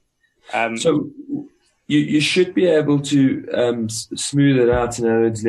Um, 0.53 0.77
so 0.77 1.09
you, 1.91 1.99
you 1.99 2.21
should 2.21 2.53
be 2.53 2.67
able 2.67 2.99
to 3.01 3.45
um, 3.53 3.89
smooth 3.89 4.57
it 4.59 4.69
out. 4.69 4.97
In 4.97 5.05
other 5.05 5.21
words, 5.23 5.45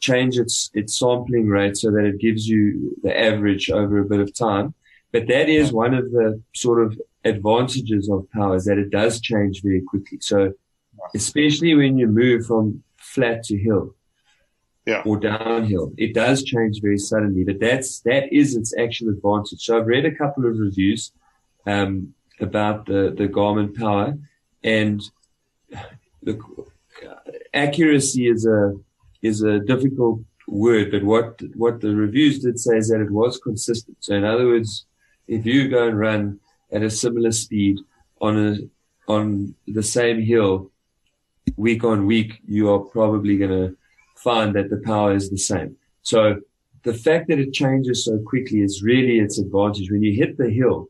change 0.00 0.38
its 0.38 0.70
its 0.74 0.98
sampling 0.98 1.48
rate 1.48 1.78
so 1.78 1.90
that 1.90 2.04
it 2.04 2.20
gives 2.20 2.46
you 2.46 2.94
the 3.02 3.18
average 3.18 3.70
over 3.70 3.98
a 3.98 4.04
bit 4.04 4.20
of 4.20 4.36
time. 4.36 4.74
But 5.12 5.28
that 5.28 5.48
is 5.48 5.72
one 5.72 5.94
of 5.94 6.10
the 6.10 6.42
sort 6.54 6.84
of 6.84 7.00
advantages 7.24 8.10
of 8.10 8.30
power 8.32 8.56
is 8.56 8.66
that 8.66 8.78
it 8.78 8.90
does 8.90 9.20
change 9.20 9.62
very 9.62 9.80
quickly. 9.80 10.18
So 10.20 10.52
especially 11.14 11.74
when 11.74 11.96
you 11.96 12.06
move 12.06 12.44
from 12.46 12.82
flat 12.98 13.42
to 13.44 13.56
hill 13.56 13.94
yeah. 14.84 15.02
or 15.06 15.16
downhill, 15.18 15.92
it 15.96 16.12
does 16.12 16.42
change 16.42 16.82
very 16.82 16.98
suddenly. 16.98 17.44
But 17.44 17.60
that's 17.60 18.00
that 18.00 18.30
is 18.30 18.56
its 18.56 18.74
actual 18.78 19.08
advantage. 19.08 19.60
So 19.64 19.78
I've 19.78 19.86
read 19.86 20.04
a 20.04 20.14
couple 20.14 20.44
of 20.44 20.58
reviews 20.58 21.12
um, 21.66 22.12
about 22.40 22.84
the 22.84 23.14
the 23.16 23.28
Garmin 23.28 23.74
Power, 23.74 24.18
and 24.62 25.00
look, 26.22 26.72
accuracy 27.54 28.28
is 28.28 28.46
a 28.46 28.74
is 29.22 29.42
a 29.42 29.60
difficult 29.60 30.20
word, 30.48 30.90
but 30.90 31.02
what 31.02 31.40
what 31.54 31.80
the 31.80 31.94
reviews 31.94 32.40
did 32.40 32.58
say 32.58 32.76
is 32.76 32.88
that 32.88 33.00
it 33.00 33.10
was 33.10 33.38
consistent. 33.38 33.96
So 34.00 34.14
in 34.14 34.24
other 34.24 34.46
words, 34.46 34.86
if 35.28 35.46
you 35.46 35.68
go 35.68 35.88
and 35.88 35.98
run 35.98 36.40
at 36.70 36.82
a 36.82 36.90
similar 36.90 37.32
speed 37.32 37.78
on 38.20 38.38
a 38.38 39.12
on 39.12 39.54
the 39.66 39.82
same 39.82 40.20
hill 40.22 40.70
week 41.56 41.84
on 41.84 42.06
week, 42.06 42.40
you 42.46 42.70
are 42.70 42.78
probably 42.78 43.36
going 43.36 43.50
to 43.50 43.76
find 44.16 44.54
that 44.54 44.70
the 44.70 44.80
power 44.84 45.14
is 45.14 45.28
the 45.28 45.38
same. 45.38 45.76
So 46.02 46.40
the 46.84 46.94
fact 46.94 47.28
that 47.28 47.38
it 47.38 47.52
changes 47.52 48.04
so 48.04 48.18
quickly 48.18 48.60
is 48.60 48.82
really 48.82 49.18
its 49.18 49.38
advantage. 49.38 49.90
When 49.90 50.02
you 50.02 50.14
hit 50.14 50.36
the 50.36 50.50
hill, 50.50 50.88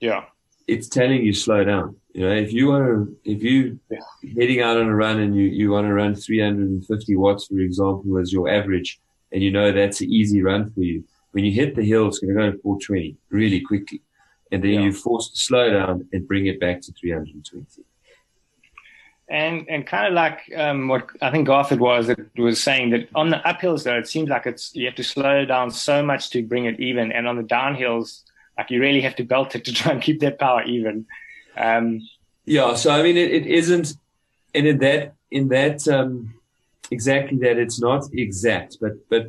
yeah, 0.00 0.24
it's 0.66 0.88
telling 0.88 1.24
you 1.24 1.32
slow 1.32 1.64
down. 1.64 1.96
You 2.12 2.28
know, 2.28 2.34
if 2.34 2.52
you 2.52 2.68
want 2.68 2.84
to, 2.84 3.16
if 3.24 3.42
you 3.42 3.78
yeah. 3.90 3.98
heading 4.36 4.60
out 4.60 4.76
on 4.76 4.86
a 4.86 4.94
run 4.94 5.20
and 5.20 5.36
you, 5.36 5.44
you 5.44 5.70
want 5.70 5.86
to 5.86 5.94
run 5.94 6.14
350 6.14 7.16
watts, 7.16 7.46
for 7.46 7.58
example, 7.58 8.18
as 8.18 8.32
your 8.32 8.48
average, 8.48 9.00
and 9.32 9.42
you 9.42 9.50
know 9.50 9.70
that's 9.70 10.00
an 10.00 10.10
easy 10.10 10.42
run 10.42 10.70
for 10.72 10.80
you. 10.80 11.04
When 11.32 11.44
you 11.44 11.52
hit 11.52 11.76
the 11.76 11.84
hill, 11.84 12.08
it's 12.08 12.18
going 12.18 12.34
to 12.34 12.40
go 12.40 12.50
to 12.50 12.58
420 12.58 13.16
really 13.30 13.60
quickly. 13.60 14.02
And 14.50 14.64
then 14.64 14.72
yeah. 14.72 14.80
you 14.80 14.92
force 14.92 15.30
slow 15.34 15.70
down 15.70 16.08
and 16.12 16.26
bring 16.26 16.46
it 16.46 16.58
back 16.58 16.80
to 16.82 16.92
320. 16.92 17.84
And, 19.28 19.64
and 19.68 19.86
kind 19.86 20.08
of 20.08 20.14
like, 20.14 20.40
um, 20.56 20.88
what 20.88 21.08
I 21.22 21.30
think 21.30 21.46
Garford 21.46 21.78
was, 21.78 22.08
it 22.08 22.18
was 22.36 22.60
saying 22.60 22.90
that 22.90 23.08
on 23.14 23.30
the 23.30 23.36
uphills 23.46 23.84
though, 23.84 23.96
it 23.96 24.08
seems 24.08 24.28
like 24.28 24.46
it's, 24.46 24.74
you 24.74 24.86
have 24.86 24.96
to 24.96 25.04
slow 25.04 25.44
down 25.44 25.70
so 25.70 26.02
much 26.02 26.30
to 26.30 26.42
bring 26.42 26.64
it 26.64 26.80
even. 26.80 27.12
And 27.12 27.28
on 27.28 27.36
the 27.36 27.44
downhills, 27.44 28.24
like 28.58 28.70
you 28.70 28.80
really 28.80 29.00
have 29.02 29.14
to 29.16 29.24
belt 29.24 29.54
it 29.54 29.64
to 29.66 29.72
try 29.72 29.92
and 29.92 30.02
keep 30.02 30.18
that 30.20 30.40
power 30.40 30.64
even. 30.64 31.06
Um, 31.60 32.08
yeah, 32.46 32.74
so 32.74 32.90
I 32.90 33.02
mean, 33.02 33.16
it, 33.16 33.30
it 33.30 33.46
isn't, 33.46 33.94
and 34.54 34.66
in 34.66 34.78
that, 34.78 35.14
in 35.30 35.48
that, 35.48 35.86
um, 35.88 36.34
exactly 36.90 37.38
that 37.38 37.58
it's 37.58 37.80
not 37.80 38.04
exact, 38.14 38.78
but, 38.80 38.92
but 39.10 39.26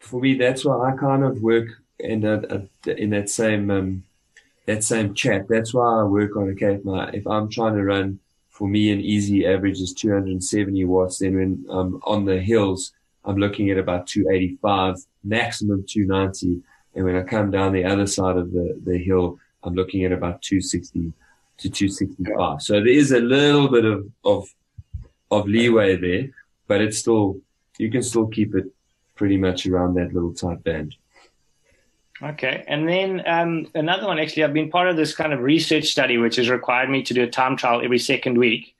for 0.00 0.20
me, 0.20 0.34
that's 0.34 0.64
why 0.64 0.90
I 0.90 0.96
kind 0.96 1.24
of 1.24 1.40
work 1.40 1.68
in 2.00 2.20
that, 2.22 2.68
in 2.86 3.10
that 3.10 3.30
same, 3.30 3.70
um, 3.70 4.02
that 4.66 4.82
same 4.82 5.14
chat. 5.14 5.46
That's 5.48 5.72
why 5.72 6.00
I 6.00 6.02
work 6.02 6.36
on, 6.36 6.50
okay, 6.50 6.80
my, 6.82 7.10
if 7.10 7.26
I'm 7.26 7.48
trying 7.48 7.76
to 7.76 7.84
run, 7.84 8.18
for 8.50 8.66
me, 8.66 8.90
an 8.90 9.00
easy 9.00 9.46
average 9.46 9.80
is 9.80 9.94
270 9.94 10.84
watts. 10.84 11.18
Then 11.18 11.36
when 11.36 11.64
I'm 11.70 12.00
on 12.04 12.24
the 12.24 12.40
hills, 12.40 12.92
I'm 13.24 13.36
looking 13.36 13.70
at 13.70 13.78
about 13.78 14.08
285, 14.08 14.96
maximum 15.22 15.84
290. 15.88 16.60
And 16.96 17.04
when 17.04 17.14
I 17.14 17.22
come 17.22 17.52
down 17.52 17.72
the 17.72 17.84
other 17.84 18.06
side 18.06 18.36
of 18.36 18.50
the, 18.50 18.80
the 18.84 18.98
hill, 18.98 19.38
I'm 19.62 19.74
looking 19.74 20.04
at 20.04 20.10
about 20.10 20.42
260 20.42 21.12
to 21.58 21.68
265. 21.68 22.62
So 22.62 22.74
there 22.74 22.88
is 22.88 23.12
a 23.12 23.20
little 23.20 23.68
bit 23.68 23.84
of, 23.84 24.06
of, 24.24 24.48
of 25.30 25.46
leeway 25.46 25.96
there, 25.96 26.30
but 26.66 26.80
it's 26.80 26.98
still, 26.98 27.40
you 27.78 27.90
can 27.90 28.02
still 28.02 28.26
keep 28.26 28.54
it 28.54 28.66
pretty 29.14 29.36
much 29.36 29.66
around 29.66 29.94
that 29.94 30.14
little 30.14 30.32
tight 30.32 30.62
band. 30.62 30.94
Okay. 32.22 32.64
And 32.66 32.88
then 32.88 33.22
um, 33.26 33.66
another 33.74 34.06
one, 34.06 34.18
actually, 34.18 34.44
I've 34.44 34.52
been 34.52 34.70
part 34.70 34.88
of 34.88 34.96
this 34.96 35.14
kind 35.14 35.32
of 35.32 35.40
research 35.40 35.86
study, 35.86 36.18
which 36.18 36.36
has 36.36 36.48
required 36.48 36.90
me 36.90 37.02
to 37.04 37.14
do 37.14 37.22
a 37.22 37.30
time 37.30 37.56
trial 37.56 37.80
every 37.84 37.98
second 37.98 38.38
week. 38.38 38.74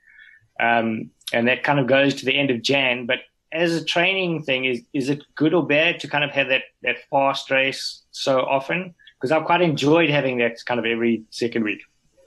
Um, 0.59 1.11
and 1.31 1.47
that 1.47 1.63
kind 1.63 1.79
of 1.79 1.87
goes 1.87 2.15
to 2.15 2.25
the 2.25 2.37
end 2.37 2.51
of 2.51 2.61
Jan. 2.61 3.05
But 3.05 3.19
as 3.51 3.73
a 3.73 3.83
training 3.83 4.43
thing, 4.43 4.65
is, 4.65 4.81
is 4.93 5.09
it 5.09 5.23
good 5.35 5.53
or 5.53 5.65
bad 5.65 5.99
to 6.01 6.07
kind 6.07 6.23
of 6.23 6.31
have 6.31 6.49
that, 6.49 6.63
that 6.83 6.97
fast 7.09 7.49
race 7.49 8.03
so 8.11 8.41
often? 8.41 8.93
Because 9.15 9.31
I've 9.31 9.45
quite 9.45 9.61
enjoyed 9.61 10.09
having 10.09 10.37
that 10.39 10.57
kind 10.65 10.79
of 10.79 10.85
every 10.85 11.23
second 11.29 11.63
week. 11.63 11.81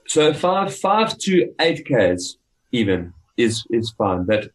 So 0.07 0.33
five, 0.33 0.75
five 0.75 1.17
to 1.19 1.53
eight 1.59 1.85
Ks 1.85 2.37
even 2.71 3.13
is, 3.37 3.65
is 3.69 3.91
fine. 3.91 4.25
But 4.25 4.51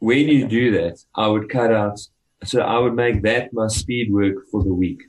when 0.00 0.28
you 0.28 0.46
do 0.46 0.72
that, 0.72 0.98
I 1.14 1.26
would 1.28 1.48
cut 1.48 1.72
out. 1.72 1.98
So 2.44 2.60
I 2.60 2.78
would 2.78 2.94
make 2.94 3.22
that 3.22 3.52
my 3.52 3.68
speed 3.68 4.12
work 4.12 4.46
for 4.50 4.62
the 4.62 4.72
week. 4.72 5.02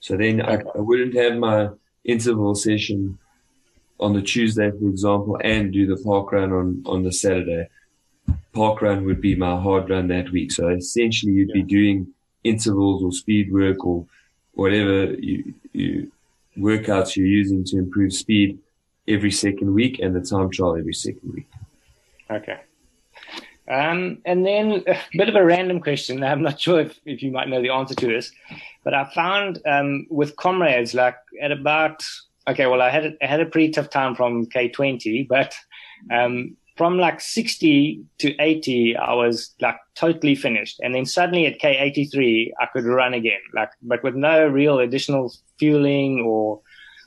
So 0.00 0.16
then 0.16 0.42
I, 0.42 0.54
I 0.54 0.80
wouldn't 0.80 1.14
have 1.14 1.36
my 1.36 1.68
interval 2.04 2.54
session 2.54 3.18
on 4.00 4.12
the 4.14 4.22
Tuesday, 4.22 4.70
for 4.70 4.88
example, 4.88 5.38
and 5.42 5.72
do 5.72 5.86
the 5.86 6.02
park 6.02 6.32
run 6.32 6.52
on, 6.52 6.82
on 6.86 7.04
the 7.04 7.12
Saturday. 7.12 7.68
Park 8.52 8.82
run 8.82 9.04
would 9.04 9.20
be 9.20 9.36
my 9.36 9.60
hard 9.60 9.90
run 9.90 10.08
that 10.08 10.30
week. 10.30 10.50
So 10.50 10.68
essentially 10.68 11.32
you'd 11.32 11.50
yeah. 11.50 11.62
be 11.62 11.62
doing 11.62 12.08
intervals 12.42 13.04
or 13.04 13.12
speed 13.12 13.52
work 13.52 13.84
or 13.86 14.04
whatever 14.54 15.14
you, 15.14 15.54
you 15.72 16.10
workouts 16.58 17.16
you're 17.16 17.26
using 17.26 17.64
to 17.64 17.78
improve 17.78 18.12
speed 18.12 18.58
every 19.08 19.30
second 19.30 19.74
week 19.74 19.98
and 19.98 20.14
the 20.14 20.20
time 20.20 20.50
trial 20.50 20.76
every 20.76 20.94
second 20.94 21.32
week. 21.32 21.48
Okay. 22.30 22.60
Um, 23.70 24.18
and 24.24 24.44
then 24.44 24.84
a 24.86 24.98
bit 25.16 25.28
of 25.28 25.34
a 25.34 25.44
random 25.44 25.80
question. 25.80 26.22
I'm 26.24 26.42
not 26.42 26.60
sure 26.60 26.80
if, 26.80 26.98
if 27.04 27.22
you 27.22 27.30
might 27.30 27.48
know 27.48 27.62
the 27.62 27.70
answer 27.70 27.94
to 27.94 28.06
this, 28.06 28.32
but 28.84 28.94
I 28.94 29.10
found 29.14 29.60
um, 29.66 30.06
with 30.10 30.36
comrades, 30.36 30.94
like 30.94 31.16
at 31.40 31.52
about 31.52 32.02
okay, 32.48 32.66
well, 32.66 32.82
I 32.82 32.90
had 32.90 33.06
a, 33.06 33.12
I 33.22 33.26
had 33.26 33.40
a 33.40 33.46
pretty 33.46 33.70
tough 33.70 33.90
time 33.90 34.14
from 34.14 34.46
K20, 34.46 35.28
but 35.28 35.54
um, 36.12 36.56
from 36.76 36.98
like 36.98 37.20
60 37.20 38.02
to 38.18 38.34
80, 38.40 38.96
I 38.96 39.14
was 39.14 39.54
like 39.60 39.76
totally 39.94 40.34
finished, 40.34 40.80
and 40.82 40.94
then 40.94 41.06
suddenly 41.06 41.46
at 41.46 41.60
K83, 41.60 42.52
I 42.60 42.66
could 42.66 42.84
run 42.84 43.14
again, 43.14 43.40
like 43.54 43.70
but 43.82 44.02
with 44.02 44.14
no 44.14 44.46
real 44.46 44.80
additional 44.80 45.32
fueling 45.58 46.20
or 46.20 46.60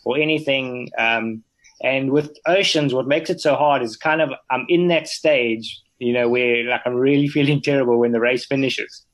or 0.06 0.18
anything. 0.18 0.90
Um, 0.98 1.44
and 1.82 2.12
with 2.12 2.38
oceans, 2.46 2.94
what 2.94 3.08
makes 3.08 3.30
it 3.30 3.42
so 3.42 3.56
hard 3.56 3.82
is 3.82 3.98
kind 3.98 4.22
of 4.22 4.32
I'm 4.50 4.66
in 4.70 4.88
that 4.88 5.08
stage 5.08 5.82
you 6.00 6.14
know, 6.14 6.30
where 6.30 6.64
like 6.66 6.82
I'm 6.86 6.96
really 6.96 7.28
feeling 7.38 7.62
terrible 7.62 7.98
when 8.00 8.12
the 8.12 8.20
race 8.20 8.46
finishes. 8.46 9.06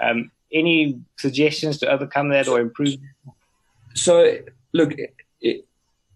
Um, 0.00 0.30
any 0.52 1.00
suggestions 1.18 1.78
to 1.78 1.90
overcome 1.90 2.30
that 2.30 2.48
or 2.48 2.60
improve? 2.60 2.96
So, 3.94 4.38
look, 4.72 4.94
it, 5.40 5.66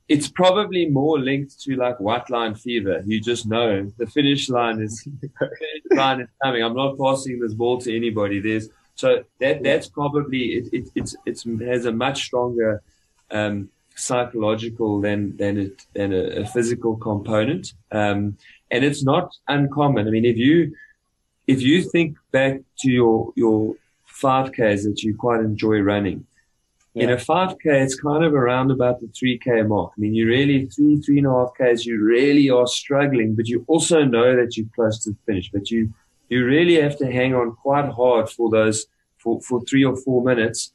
it's 0.09 0.29
probably 0.29 0.87
more 0.87 1.19
linked 1.19 1.61
to 1.63 1.77
like 1.77 2.01
white 2.01 2.29
line 2.31 2.55
fever. 2.55 3.03
You 3.07 3.21
just 3.21 3.47
know 3.47 3.91
the 3.99 4.07
finish 4.07 4.49
line 4.49 4.81
is 4.81 5.07
line 5.91 6.21
is 6.23 6.29
coming. 6.43 6.63
I'm 6.63 6.75
not 6.75 6.99
passing 6.99 7.41
this 7.41 7.55
ball 7.55 7.79
to 7.83 7.95
anybody. 7.95 8.41
There's 8.41 8.69
so 8.97 9.25
that 9.41 9.63
that's 9.63 9.89
probably 9.89 10.39
it. 10.39 10.69
it 10.73 10.89
it's 10.95 11.17
it's 11.27 11.45
has 11.45 11.87
a 11.87 11.93
much 11.93 12.25
stronger 12.25 12.83
um, 13.31 13.71
psychological 13.95 15.01
than 15.01 15.37
than 15.37 15.59
it 15.59 15.87
than 15.95 16.13
a, 16.13 16.43
a 16.43 16.47
physical 16.47 16.97
component. 16.97 17.73
Um, 17.93 18.37
and 18.71 18.85
it's 18.85 19.05
not 19.05 19.37
uncommon. 19.49 20.07
I 20.07 20.11
mean, 20.11 20.25
if 20.25 20.37
you 20.37 20.75
if 21.47 21.63
you 21.63 21.83
think 21.83 22.17
back 22.33 22.61
to 22.81 22.91
your 22.91 23.33
your 23.37 23.77
5Ks 24.23 24.85
that 24.85 25.03
you 25.03 25.17
quite 25.17 25.41
enjoy 25.41 25.81
running, 25.81 26.27
yeah. 26.95 27.05
in 27.05 27.11
a 27.11 27.17
5K, 27.17 27.65
it's 27.65 28.01
kind 28.01 28.25
of 28.25 28.33
around 28.35 28.71
about 28.71 29.01
the 29.01 29.07
3K 29.09 29.67
mark. 29.67 29.93
I 29.97 30.01
mean, 30.01 30.15
you 30.15 30.27
really 30.27 30.67
three 30.67 31.01
three 31.01 31.19
and 31.19 31.27
a 31.27 31.31
half 31.31 31.53
Ks, 31.55 31.85
you 31.85 32.03
really 32.03 32.51
are 32.51 32.67
struggling, 32.67 33.35
but 33.35 33.49
you 33.49 33.65
also 33.67 34.05
know 34.05 34.37
that 34.37 34.57
you're 34.57 34.67
close 34.75 35.03
to 35.05 35.11
the 35.11 35.17
finish. 35.27 35.51
But 35.53 35.71
you 35.71 35.93
you 36.29 36.45
really 36.45 36.81
have 36.81 36.97
to 36.99 37.11
hang 37.11 37.35
on 37.35 37.55
quite 37.57 37.89
hard 37.89 38.31
for 38.31 38.51
those 38.51 38.87
for 39.19 39.41
for 39.41 39.61
three 39.63 39.85
or 39.85 39.97
four 39.97 40.25
minutes, 40.25 40.73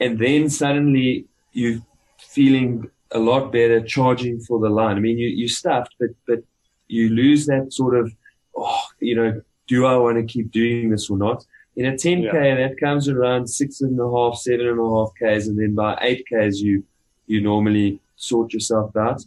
and 0.00 0.18
then 0.18 0.50
suddenly 0.50 1.26
you 1.52 1.82
feeling 2.20 2.90
a 3.12 3.18
lot 3.18 3.52
better 3.52 3.80
charging 3.80 4.40
for 4.40 4.58
the 4.58 4.68
line. 4.68 4.96
I 4.96 5.00
mean, 5.00 5.18
you, 5.18 5.28
you 5.28 5.48
stuffed, 5.48 5.94
but, 5.98 6.10
but 6.26 6.42
you 6.88 7.10
lose 7.10 7.46
that 7.46 7.72
sort 7.72 7.96
of, 7.96 8.12
oh, 8.56 8.80
you 9.00 9.14
know, 9.14 9.40
do 9.66 9.86
I 9.86 9.96
want 9.96 10.16
to 10.16 10.24
keep 10.24 10.50
doing 10.50 10.90
this 10.90 11.08
or 11.10 11.16
not? 11.16 11.44
In 11.76 11.86
a 11.86 11.92
10K, 11.92 12.32
yeah. 12.32 12.54
that 12.56 12.80
comes 12.80 13.08
around 13.08 13.48
six 13.48 13.80
and 13.80 13.98
a 14.00 14.10
half, 14.10 14.36
seven 14.38 14.66
and 14.66 14.80
a 14.80 14.82
half 14.82 15.12
Ks. 15.14 15.46
And 15.46 15.58
then 15.58 15.74
by 15.74 15.96
eight 16.02 16.24
Ks, 16.26 16.58
you, 16.58 16.84
you 17.26 17.40
normally 17.40 18.00
sort 18.16 18.52
yourself 18.52 18.96
out. 18.96 19.22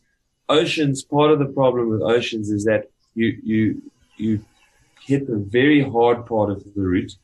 Oceans, 0.50 1.04
part 1.04 1.32
of 1.32 1.40
the 1.40 1.46
problem 1.46 1.90
with 1.90 2.02
oceans 2.02 2.50
is 2.50 2.66
that 2.66 2.90
you, 3.16 3.38
you, 3.44 3.82
you 4.18 4.46
hit 5.06 5.28
the 5.28 5.38
very 5.38 5.82
hard 5.82 6.26
part 6.26 6.50
of 6.50 6.64
the 6.64 6.82
route, 6.82 7.16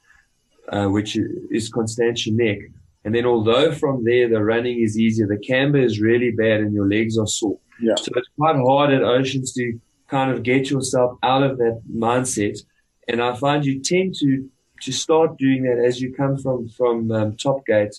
uh, 0.70 0.88
which 0.88 1.18
is 1.52 1.70
Constantia 1.70 2.32
Neck. 2.32 2.60
And 3.08 3.16
then 3.16 3.26
although 3.26 3.72
from 3.72 4.04
there 4.04 4.28
the 4.28 4.44
running 4.44 4.82
is 4.82 5.00
easier, 5.00 5.28
the 5.28 5.38
camber 5.38 5.78
is 5.78 6.02
really 6.02 6.32
bad 6.32 6.60
and 6.60 6.74
your 6.74 6.90
legs 6.90 7.18
are 7.18 7.26
sore. 7.26 7.58
Yeah. 7.82 7.96
So 7.96 8.12
it's 8.18 8.28
quite 8.38 8.58
hard 8.58 8.92
at 8.92 9.02
oceans 9.02 9.54
to 9.54 9.80
kind 10.10 10.30
of 10.30 10.44
get 10.44 10.70
yourself 10.70 11.18
out 11.24 11.42
of 11.42 11.58
that 11.58 11.82
mindset. 11.90 12.60
And 13.08 13.22
I 13.22 13.34
find 13.38 13.64
you 13.64 13.80
tend 13.80 14.16
to, 14.16 14.50
to 14.82 14.92
start 14.92 15.38
doing 15.38 15.64
that 15.64 15.82
as 15.82 16.02
you 16.02 16.14
come 16.14 16.38
from, 16.38 16.68
from, 16.68 17.10
um, 17.14 17.38
top 17.38 17.66
gate 17.66 17.96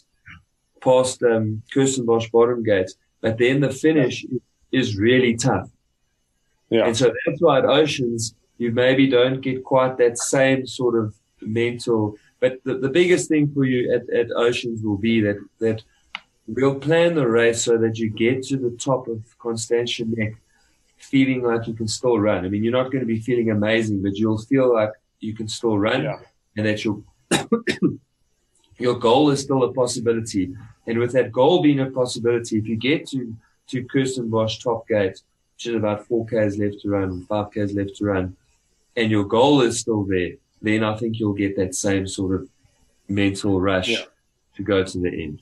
past, 0.82 1.22
um, 1.22 1.62
Kirstenbosch 1.74 2.30
bottom 2.30 2.62
gate. 2.62 2.90
But 3.22 3.38
then 3.38 3.60
the 3.60 3.70
finish 3.70 4.26
is 4.72 4.98
really 4.98 5.36
tough. 5.36 5.70
Yeah. 6.68 6.84
And 6.84 6.94
so 6.94 7.14
that's 7.24 7.40
why 7.40 7.60
at 7.60 7.64
oceans, 7.64 8.34
you 8.58 8.72
maybe 8.72 9.08
don't 9.08 9.40
get 9.40 9.64
quite 9.64 9.96
that 9.96 10.18
same 10.18 10.66
sort 10.66 11.02
of 11.02 11.14
mental, 11.40 12.18
but 12.40 12.62
the, 12.64 12.78
the 12.78 12.88
biggest 12.88 13.28
thing 13.28 13.52
for 13.52 13.64
you 13.64 13.92
at, 13.92 14.08
at 14.10 14.30
oceans 14.36 14.82
will 14.82 14.96
be 14.96 15.20
that, 15.22 15.38
that 15.58 15.82
we'll 16.46 16.78
plan 16.78 17.14
the 17.14 17.26
race 17.26 17.62
so 17.62 17.76
that 17.78 17.98
you 17.98 18.10
get 18.10 18.42
to 18.44 18.56
the 18.56 18.70
top 18.70 19.08
of 19.08 19.22
Constantia 19.38 20.04
Neck 20.06 20.34
feeling 20.98 21.42
like 21.42 21.66
you 21.66 21.74
can 21.74 21.88
still 21.88 22.18
run. 22.18 22.44
I 22.44 22.48
mean, 22.48 22.64
you're 22.64 22.72
not 22.72 22.90
going 22.90 23.00
to 23.00 23.06
be 23.06 23.20
feeling 23.20 23.50
amazing, 23.50 24.02
but 24.02 24.16
you'll 24.16 24.38
feel 24.38 24.72
like 24.72 24.90
you 25.20 25.34
can 25.34 25.48
still 25.48 25.78
run 25.78 26.04
yeah. 26.04 26.18
and 26.56 26.66
that 26.66 26.84
your, 26.84 27.02
your 28.78 28.98
goal 28.98 29.30
is 29.30 29.40
still 29.40 29.62
a 29.64 29.72
possibility. 29.72 30.54
And 30.86 30.98
with 30.98 31.12
that 31.12 31.32
goal 31.32 31.62
being 31.62 31.80
a 31.80 31.90
possibility, 31.90 32.58
if 32.58 32.66
you 32.66 32.76
get 32.76 33.06
to, 33.08 33.36
to 33.68 33.84
Kirstenbosch 33.84 34.62
top 34.62 34.88
gate, 34.88 35.20
which 35.54 35.66
is 35.66 35.74
about 35.74 36.06
four 36.06 36.24
Ks 36.26 36.56
left 36.56 36.80
to 36.82 36.88
run, 36.88 37.26
five 37.26 37.50
Ks 37.50 37.72
left 37.72 37.96
to 37.96 38.04
run, 38.04 38.36
and 38.96 39.10
your 39.10 39.24
goal 39.24 39.60
is 39.60 39.80
still 39.80 40.04
there, 40.04 40.32
then 40.62 40.84
I 40.84 40.96
think 40.96 41.18
you'll 41.18 41.34
get 41.34 41.56
that 41.56 41.74
same 41.74 42.06
sort 42.06 42.34
of 42.34 42.48
mental 43.08 43.60
rush 43.60 43.88
yeah. 43.88 44.04
to 44.56 44.62
go 44.62 44.84
to 44.84 44.98
the 44.98 45.08
end. 45.08 45.40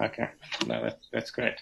Okay, 0.00 0.28
no, 0.66 0.80
that's 0.82 1.08
that's 1.12 1.30
great. 1.32 1.54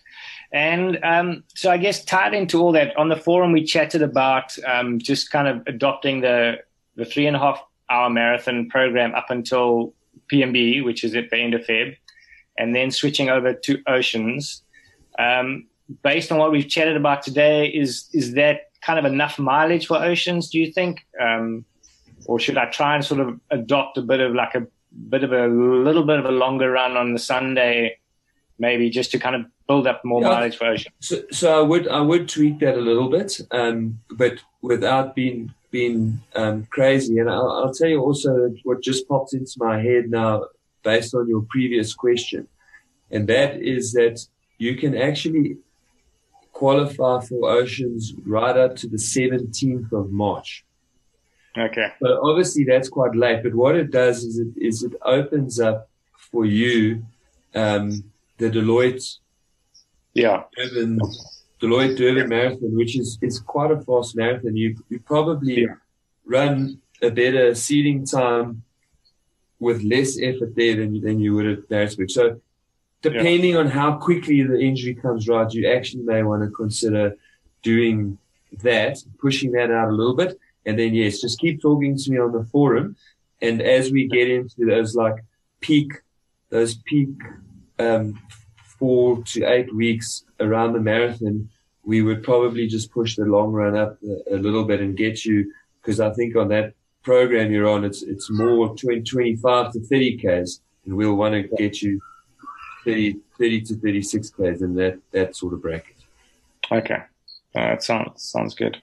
And 0.52 0.98
um, 1.02 1.44
so 1.54 1.70
I 1.70 1.78
guess 1.78 2.04
tied 2.04 2.34
into 2.34 2.60
all 2.60 2.72
that, 2.72 2.94
on 2.96 3.08
the 3.08 3.16
forum 3.16 3.52
we 3.52 3.64
chatted 3.64 4.02
about 4.02 4.56
um, 4.66 4.98
just 4.98 5.30
kind 5.30 5.48
of 5.48 5.62
adopting 5.66 6.20
the 6.20 6.58
the 6.96 7.06
three 7.06 7.26
and 7.26 7.36
a 7.36 7.38
half 7.38 7.62
hour 7.88 8.10
marathon 8.10 8.68
program 8.68 9.14
up 9.14 9.30
until 9.30 9.94
PMB, 10.30 10.84
which 10.84 11.04
is 11.04 11.14
at 11.14 11.30
the 11.30 11.36
end 11.36 11.54
of 11.54 11.62
Feb, 11.62 11.96
and 12.58 12.74
then 12.74 12.90
switching 12.90 13.30
over 13.30 13.54
to 13.54 13.82
Oceans. 13.86 14.62
Um, 15.18 15.66
based 16.02 16.30
on 16.30 16.38
what 16.38 16.52
we've 16.52 16.68
chatted 16.68 16.96
about 16.96 17.22
today, 17.22 17.68
is 17.68 18.08
is 18.12 18.34
that 18.34 18.70
kind 18.82 18.98
of 18.98 19.04
enough 19.04 19.38
mileage 19.38 19.86
for 19.86 19.96
Oceans? 19.96 20.50
Do 20.50 20.58
you 20.58 20.72
think, 20.72 21.06
um, 21.20 21.64
or 22.26 22.38
should 22.38 22.58
I 22.58 22.66
try 22.70 22.94
and 22.94 23.04
sort 23.04 23.20
of 23.20 23.40
adopt 23.50 23.98
a 23.98 24.02
bit 24.02 24.20
of 24.20 24.34
like 24.34 24.54
a 24.54 24.66
bit 25.08 25.24
of 25.24 25.32
a 25.32 25.46
little 25.46 26.04
bit 26.04 26.18
of 26.18 26.24
a 26.24 26.30
longer 26.30 26.70
run 26.70 26.96
on 26.96 27.12
the 27.12 27.18
Sunday? 27.18 27.98
maybe 28.58 28.90
just 28.90 29.10
to 29.10 29.18
kind 29.18 29.36
of 29.36 29.46
build 29.66 29.86
up 29.86 30.04
more 30.04 30.22
yeah, 30.22 30.28
mileage 30.28 30.56
for 30.56 30.66
Ocean. 30.66 30.92
So, 31.00 31.22
so 31.30 31.58
I 31.58 31.62
would 31.62 31.88
I 31.88 32.00
would 32.00 32.28
tweak 32.28 32.60
that 32.60 32.76
a 32.76 32.80
little 32.80 33.08
bit, 33.08 33.40
um, 33.50 34.00
but 34.10 34.38
without 34.62 35.14
being 35.14 35.52
being 35.70 36.20
um, 36.34 36.66
crazy. 36.70 37.18
And 37.18 37.28
I'll, 37.28 37.50
I'll, 37.50 37.74
tell 37.74 37.88
you 37.88 38.00
also 38.00 38.54
what 38.64 38.82
just 38.82 39.08
popped 39.08 39.34
into 39.34 39.52
my 39.58 39.82
head 39.82 40.08
now, 40.08 40.46
based 40.82 41.14
on 41.14 41.28
your 41.28 41.42
previous 41.50 41.94
question, 41.94 42.46
and 43.10 43.28
that 43.28 43.60
is 43.60 43.92
that 43.92 44.26
you 44.58 44.76
can 44.76 44.96
actually 44.96 45.58
qualify 46.52 47.20
for 47.20 47.50
Oceans 47.50 48.14
right 48.24 48.56
up 48.56 48.76
to 48.76 48.88
the 48.88 48.96
17th 48.96 49.92
of 49.92 50.10
March. 50.10 50.64
Okay. 51.56 51.88
But 52.00 52.18
obviously 52.22 52.64
that's 52.64 52.88
quite 52.88 53.14
late. 53.14 53.42
But 53.42 53.54
what 53.54 53.76
it 53.76 53.90
does 53.90 54.24
is 54.24 54.38
it 54.38 54.48
is 54.56 54.82
it 54.82 54.92
opens 55.02 55.58
up 55.60 55.88
for 56.30 56.44
you 56.44 57.04
um, 57.54 58.04
the 58.38 58.50
Deloitte 58.50 59.18
yeah 60.14 60.44
Durban, 60.56 61.00
Deloitte 61.60 61.96
Durban 61.96 62.28
Marathon, 62.28 62.76
which 62.76 62.98
is 62.98 63.18
is 63.22 63.40
quite 63.40 63.70
a 63.70 63.80
fast 63.80 64.16
marathon. 64.16 64.56
You 64.56 64.76
you 64.88 65.00
probably 65.00 65.62
yeah. 65.62 65.76
run 66.24 66.80
a 67.02 67.10
better 67.10 67.54
seeding 67.54 68.04
time 68.04 68.62
with 69.58 69.82
less 69.82 70.18
effort 70.20 70.54
there 70.54 70.76
than 70.76 71.00
than 71.00 71.20
you 71.20 71.34
would 71.34 71.46
at 71.46 71.70
Maritzburg. 71.70 72.10
So 72.10 72.40
depending 73.02 73.52
yeah. 73.52 73.60
on 73.60 73.68
how 73.68 73.96
quickly 73.96 74.42
the 74.42 74.58
injury 74.58 74.94
comes 74.94 75.28
right, 75.28 75.50
you 75.52 75.70
actually 75.70 76.02
may 76.02 76.22
want 76.22 76.42
to 76.42 76.50
consider 76.50 77.16
doing 77.62 78.18
that, 78.62 78.98
pushing 79.18 79.52
that 79.52 79.70
out 79.70 79.88
a 79.88 79.92
little 79.92 80.14
bit. 80.14 80.38
And 80.66 80.78
then, 80.78 80.94
yes, 80.94 81.20
just 81.20 81.38
keep 81.38 81.62
talking 81.62 81.96
to 81.96 82.10
me 82.10 82.18
on 82.18 82.32
the 82.32 82.44
forum. 82.44 82.96
And 83.40 83.62
as 83.62 83.90
we 83.90 84.08
get 84.08 84.28
into 84.28 84.66
those 84.66 84.94
like 84.94 85.14
peak, 85.60 85.92
those 86.50 86.74
peak, 86.74 87.10
um, 87.78 88.20
four 88.78 89.22
to 89.22 89.44
eight 89.44 89.74
weeks 89.74 90.24
around 90.40 90.72
the 90.72 90.80
marathon, 90.80 91.48
we 91.84 92.02
would 92.02 92.22
probably 92.22 92.66
just 92.66 92.90
push 92.90 93.16
the 93.16 93.24
long 93.24 93.52
run 93.52 93.76
up 93.76 93.96
a, 94.30 94.36
little 94.36 94.64
bit 94.64 94.80
and 94.80 94.96
get 94.96 95.24
you, 95.24 95.52
because 95.80 96.00
I 96.00 96.12
think 96.12 96.34
on 96.36 96.48
that 96.48 96.74
program 97.02 97.52
you're 97.52 97.68
on, 97.68 97.84
it's, 97.84 98.02
it's 98.02 98.28
more 98.28 98.76
20, 98.76 99.02
25 99.02 99.72
to 99.72 99.80
30 99.80 100.16
Ks 100.16 100.60
and 100.84 100.96
we'll 100.96 101.14
want 101.14 101.34
to 101.34 101.42
get 101.56 101.80
you 101.80 102.00
30, 102.84 103.16
30 103.38 103.60
to 103.62 103.74
36 103.76 104.30
Ks 104.30 104.38
in 104.38 104.74
that, 104.74 104.98
that 105.12 105.36
sort 105.36 105.54
of 105.54 105.62
bracket. 105.62 105.96
Okay. 106.72 107.02
Uh, 107.54 107.60
that 107.70 107.84
sounds, 107.84 108.22
sounds 108.22 108.54
good. 108.54 108.82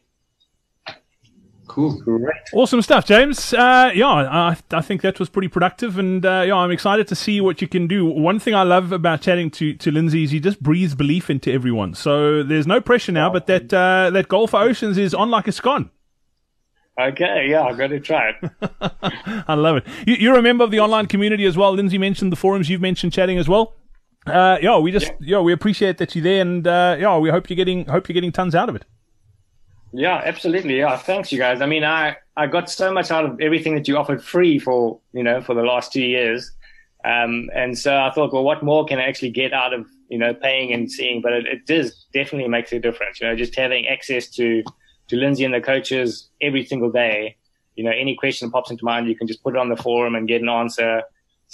Cool. 1.67 1.99
Great. 2.01 2.33
Awesome 2.53 2.81
stuff, 2.81 3.05
James. 3.05 3.53
Uh, 3.53 3.91
yeah, 3.95 4.07
I, 4.07 4.57
I 4.71 4.81
think 4.81 5.01
that 5.01 5.19
was 5.19 5.29
pretty 5.29 5.47
productive, 5.47 5.97
and 5.97 6.25
uh, 6.25 6.43
yeah, 6.45 6.55
I'm 6.55 6.71
excited 6.71 7.07
to 7.07 7.15
see 7.15 7.41
what 7.41 7.61
you 7.61 7.67
can 7.67 7.87
do. 7.87 8.05
One 8.05 8.39
thing 8.39 8.53
I 8.53 8.63
love 8.63 8.91
about 8.91 9.21
chatting 9.21 9.49
to, 9.51 9.73
to 9.75 9.91
Lindsey 9.91 10.23
is 10.23 10.31
he 10.31 10.39
just 10.39 10.61
breathes 10.61 10.93
belief 10.93 11.29
into 11.29 11.51
everyone. 11.51 11.93
So 11.93 12.43
there's 12.43 12.67
no 12.67 12.81
pressure 12.81 13.11
now, 13.11 13.31
but 13.31 13.47
that 13.47 13.73
uh, 13.73 14.09
that 14.11 14.27
goal 14.27 14.47
for 14.47 14.59
Oceans 14.61 14.97
is 14.97 15.13
on 15.13 15.31
like 15.31 15.47
a 15.47 15.51
scone. 15.51 15.89
Okay, 16.99 17.47
yeah, 17.49 17.61
I'm 17.61 17.75
going 17.75 17.89
to 17.89 17.99
try 17.99 18.29
it. 18.29 18.51
I 19.47 19.55
love 19.55 19.77
it. 19.77 19.85
You, 20.05 20.15
you're 20.15 20.37
a 20.37 20.43
member 20.43 20.63
of 20.63 20.69
the 20.69 20.79
online 20.79 21.07
community 21.07 21.45
as 21.45 21.57
well. 21.57 21.73
Lindsey 21.73 21.97
mentioned 21.97 22.31
the 22.31 22.35
forums. 22.35 22.69
You've 22.69 22.81
mentioned 22.81 23.13
chatting 23.13 23.39
as 23.39 23.49
well. 23.49 23.73
Uh, 24.27 24.57
yeah, 24.61 24.77
we 24.77 24.91
just 24.91 25.07
yeah. 25.07 25.13
yeah, 25.21 25.39
we 25.39 25.53
appreciate 25.53 25.97
that 25.97 26.15
you're 26.15 26.23
there, 26.23 26.41
and 26.41 26.67
uh, 26.67 26.95
yeah, 26.99 27.17
we 27.17 27.29
hope 27.29 27.49
you're 27.49 27.57
getting 27.57 27.85
hope 27.85 28.07
you're 28.07 28.13
getting 28.13 28.31
tons 28.31 28.53
out 28.53 28.69
of 28.69 28.75
it. 28.75 28.85
Yeah, 29.93 30.21
absolutely. 30.25 30.79
Yeah, 30.79 30.97
thanks, 30.97 31.31
you 31.31 31.37
guys. 31.37 31.61
I 31.61 31.67
mean, 31.67 31.83
I 31.83 32.17
I 32.35 32.47
got 32.47 32.69
so 32.69 32.91
much 32.91 33.11
out 33.11 33.25
of 33.25 33.39
everything 33.39 33.75
that 33.75 33.87
you 33.87 33.97
offered 33.97 34.23
free 34.23 34.57
for 34.57 34.99
you 35.13 35.23
know 35.23 35.41
for 35.41 35.53
the 35.53 35.61
last 35.61 35.93
two 35.93 36.01
years, 36.01 36.51
um, 37.05 37.49
and 37.53 37.77
so 37.77 37.95
I 37.95 38.09
thought, 38.11 38.33
well, 38.33 38.43
what 38.43 38.63
more 38.63 38.85
can 38.85 38.97
I 38.99 39.03
actually 39.03 39.29
get 39.29 39.53
out 39.53 39.71
of 39.73 39.85
you 40.09 40.17
know 40.17 40.33
paying 40.33 40.73
and 40.73 40.91
seeing? 40.91 41.21
But 41.21 41.33
it, 41.33 41.45
it 41.45 41.65
does 41.67 42.07
definitely 42.11 42.49
makes 42.49 42.71
a 42.73 42.79
difference. 42.79 43.21
You 43.21 43.27
know, 43.27 43.35
just 43.35 43.55
having 43.55 43.87
access 43.87 44.27
to 44.31 44.63
to 45.09 45.15
Lindsey 45.15 45.45
and 45.45 45.53
the 45.53 45.61
coaches 45.61 46.29
every 46.41 46.65
single 46.65 46.91
day. 46.91 47.37
You 47.75 47.83
know, 47.83 47.91
any 47.91 48.15
question 48.15 48.47
that 48.47 48.53
pops 48.53 48.71
into 48.71 48.85
mind, 48.85 49.07
you 49.07 49.15
can 49.15 49.27
just 49.27 49.43
put 49.43 49.55
it 49.55 49.59
on 49.59 49.69
the 49.69 49.75
forum 49.77 50.15
and 50.15 50.27
get 50.27 50.41
an 50.41 50.49
answer. 50.49 51.03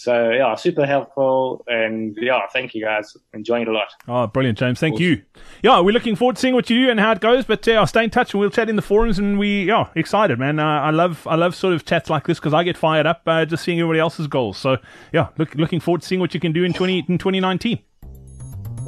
So 0.01 0.29
yeah, 0.29 0.55
super 0.55 0.85
helpful, 0.85 1.65
and 1.67 2.17
yeah, 2.21 2.47
thank 2.53 2.73
you 2.73 2.85
guys. 2.85 3.17
Enjoying 3.33 3.63
it 3.63 3.67
a 3.67 3.73
lot. 3.73 3.89
Oh, 4.07 4.27
brilliant, 4.27 4.57
James. 4.57 4.79
Thank 4.79 4.93
awesome. 4.93 5.03
you. 5.03 5.21
Yeah, 5.61 5.81
we're 5.81 5.91
looking 5.91 6.15
forward 6.15 6.37
to 6.37 6.41
seeing 6.41 6.53
what 6.53 6.69
you 6.69 6.85
do 6.85 6.89
and 6.89 7.01
how 7.01 7.11
it 7.11 7.19
goes. 7.19 7.43
But 7.43 7.67
uh, 7.67 7.73
I'll 7.73 7.85
stay 7.85 8.05
in 8.05 8.09
touch 8.09 8.33
and 8.33 8.39
we'll 8.39 8.49
chat 8.49 8.69
in 8.69 8.77
the 8.77 8.81
forums. 8.81 9.19
And 9.19 9.37
we, 9.37 9.65
yeah, 9.65 9.89
excited, 9.95 10.39
man. 10.39 10.57
Uh, 10.57 10.63
I 10.63 10.91
love, 10.91 11.27
I 11.27 11.35
love 11.35 11.53
sort 11.53 11.73
of 11.73 11.83
chats 11.83 12.09
like 12.09 12.27
this 12.27 12.39
because 12.39 12.53
I 12.53 12.63
get 12.63 12.77
fired 12.77 13.07
up 13.07 13.23
uh, 13.27 13.43
just 13.43 13.65
seeing 13.65 13.77
everybody 13.77 13.99
else's 13.99 14.27
goals. 14.27 14.57
So 14.57 14.77
yeah, 15.11 15.27
look, 15.37 15.53
looking 15.55 15.81
forward 15.81 15.99
to 15.99 16.07
seeing 16.07 16.21
what 16.21 16.33
you 16.33 16.39
can 16.39 16.53
do 16.53 16.63
in 16.63 16.71
twenty 16.71 17.03
in 17.09 17.17
twenty 17.17 17.41
nineteen. 17.41 17.79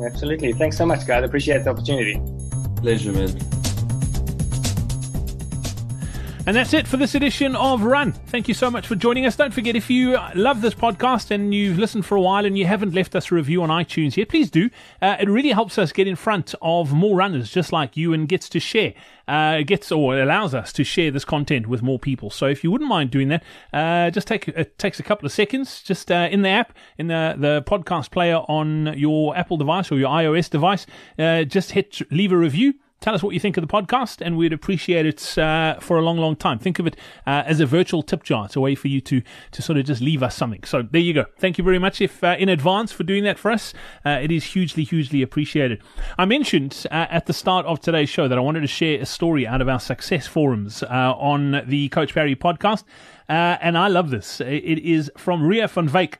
Absolutely. 0.01 0.53
Thanks 0.53 0.77
so 0.77 0.85
much, 0.85 1.05
guys. 1.05 1.25
Appreciate 1.25 1.65
the 1.65 1.71
opportunity. 1.71 2.21
Pleasure, 2.77 3.11
man. 3.11 3.60
And 6.47 6.55
that's 6.55 6.73
it 6.73 6.87
for 6.87 6.97
this 6.97 7.13
edition 7.13 7.55
of 7.55 7.83
Run. 7.83 8.13
Thank 8.13 8.47
you 8.47 8.55
so 8.55 8.71
much 8.71 8.87
for 8.87 8.95
joining 8.95 9.27
us. 9.27 9.35
Don't 9.35 9.53
forget, 9.53 9.75
if 9.75 9.91
you 9.91 10.17
love 10.33 10.61
this 10.61 10.73
podcast 10.73 11.29
and 11.29 11.53
you've 11.53 11.77
listened 11.77 12.03
for 12.03 12.15
a 12.15 12.21
while 12.21 12.47
and 12.47 12.57
you 12.57 12.65
haven't 12.65 12.95
left 12.95 13.15
us 13.15 13.31
a 13.31 13.35
review 13.35 13.61
on 13.61 13.69
iTunes 13.69 14.17
yet, 14.17 14.27
please 14.27 14.49
do. 14.49 14.71
Uh, 15.03 15.17
it 15.19 15.29
really 15.29 15.51
helps 15.51 15.77
us 15.77 15.91
get 15.91 16.07
in 16.07 16.15
front 16.15 16.55
of 16.59 16.93
more 16.93 17.15
runners 17.15 17.51
just 17.51 17.71
like 17.71 17.95
you 17.95 18.11
and 18.11 18.27
gets 18.27 18.49
to 18.49 18.59
share. 18.59 18.95
Uh, 19.27 19.61
gets 19.61 19.91
or 19.91 20.19
allows 20.19 20.55
us 20.55 20.73
to 20.73 20.83
share 20.83 21.11
this 21.11 21.23
content 21.23 21.67
with 21.67 21.83
more 21.83 21.99
people. 21.99 22.31
So 22.31 22.47
if 22.47 22.63
you 22.63 22.71
wouldn't 22.71 22.89
mind 22.89 23.11
doing 23.11 23.27
that, 23.27 23.43
uh, 23.71 24.09
just 24.09 24.27
take 24.27 24.47
it 24.47 24.79
takes 24.79 24.99
a 24.99 25.03
couple 25.03 25.27
of 25.27 25.31
seconds. 25.31 25.83
Just 25.83 26.11
uh, 26.11 26.27
in 26.31 26.41
the 26.41 26.49
app, 26.49 26.75
in 26.97 27.07
the 27.07 27.35
the 27.37 27.63
podcast 27.67 28.09
player 28.09 28.37
on 28.37 28.97
your 28.97 29.37
Apple 29.37 29.57
device 29.57 29.91
or 29.91 29.99
your 29.99 30.09
iOS 30.09 30.49
device, 30.49 30.87
uh, 31.19 31.43
just 31.43 31.71
hit 31.71 32.01
leave 32.11 32.31
a 32.31 32.37
review 32.37 32.73
Tell 33.01 33.15
us 33.15 33.23
what 33.23 33.33
you 33.33 33.39
think 33.39 33.57
of 33.57 33.67
the 33.67 33.67
podcast, 33.67 34.21
and 34.23 34.37
we'd 34.37 34.53
appreciate 34.53 35.07
it 35.07 35.35
uh, 35.35 35.79
for 35.79 35.97
a 35.97 36.03
long, 36.03 36.19
long 36.19 36.35
time. 36.35 36.59
Think 36.59 36.77
of 36.77 36.85
it 36.85 36.95
uh, 37.25 37.41
as 37.47 37.59
a 37.59 37.65
virtual 37.65 38.03
tip 38.03 38.21
jar. 38.21 38.45
It's 38.45 38.55
a 38.55 38.61
way 38.61 38.75
for 38.75 38.89
you 38.89 39.01
to 39.01 39.23
to 39.53 39.61
sort 39.63 39.79
of 39.79 39.85
just 39.85 40.03
leave 40.03 40.21
us 40.21 40.35
something. 40.35 40.63
So 40.65 40.83
there 40.83 41.01
you 41.01 41.11
go. 41.11 41.25
Thank 41.39 41.57
you 41.57 41.63
very 41.63 41.79
much, 41.79 41.99
if 41.99 42.23
uh, 42.23 42.35
in 42.37 42.47
advance 42.47 42.91
for 42.91 43.03
doing 43.03 43.23
that 43.23 43.39
for 43.39 43.49
us. 43.49 43.73
Uh, 44.05 44.19
it 44.21 44.31
is 44.31 44.43
hugely, 44.43 44.83
hugely 44.83 45.23
appreciated. 45.23 45.81
I 46.19 46.25
mentioned 46.25 46.85
uh, 46.91 47.07
at 47.09 47.25
the 47.25 47.33
start 47.33 47.65
of 47.65 47.79
today's 47.79 48.09
show 48.09 48.27
that 48.27 48.37
I 48.37 48.41
wanted 48.41 48.61
to 48.61 48.67
share 48.67 49.01
a 49.01 49.05
story 49.07 49.47
out 49.47 49.61
of 49.61 49.67
our 49.67 49.79
success 49.79 50.27
forums 50.27 50.83
uh, 50.83 50.87
on 51.17 51.63
the 51.65 51.89
Coach 51.89 52.13
Parry 52.13 52.35
podcast, 52.35 52.83
and 53.27 53.79
I 53.79 53.87
love 53.87 54.11
this. 54.11 54.39
It 54.41 54.77
is 54.77 55.11
from 55.17 55.41
Ria 55.41 55.67
van 55.67 55.89
Wyk. 55.89 56.17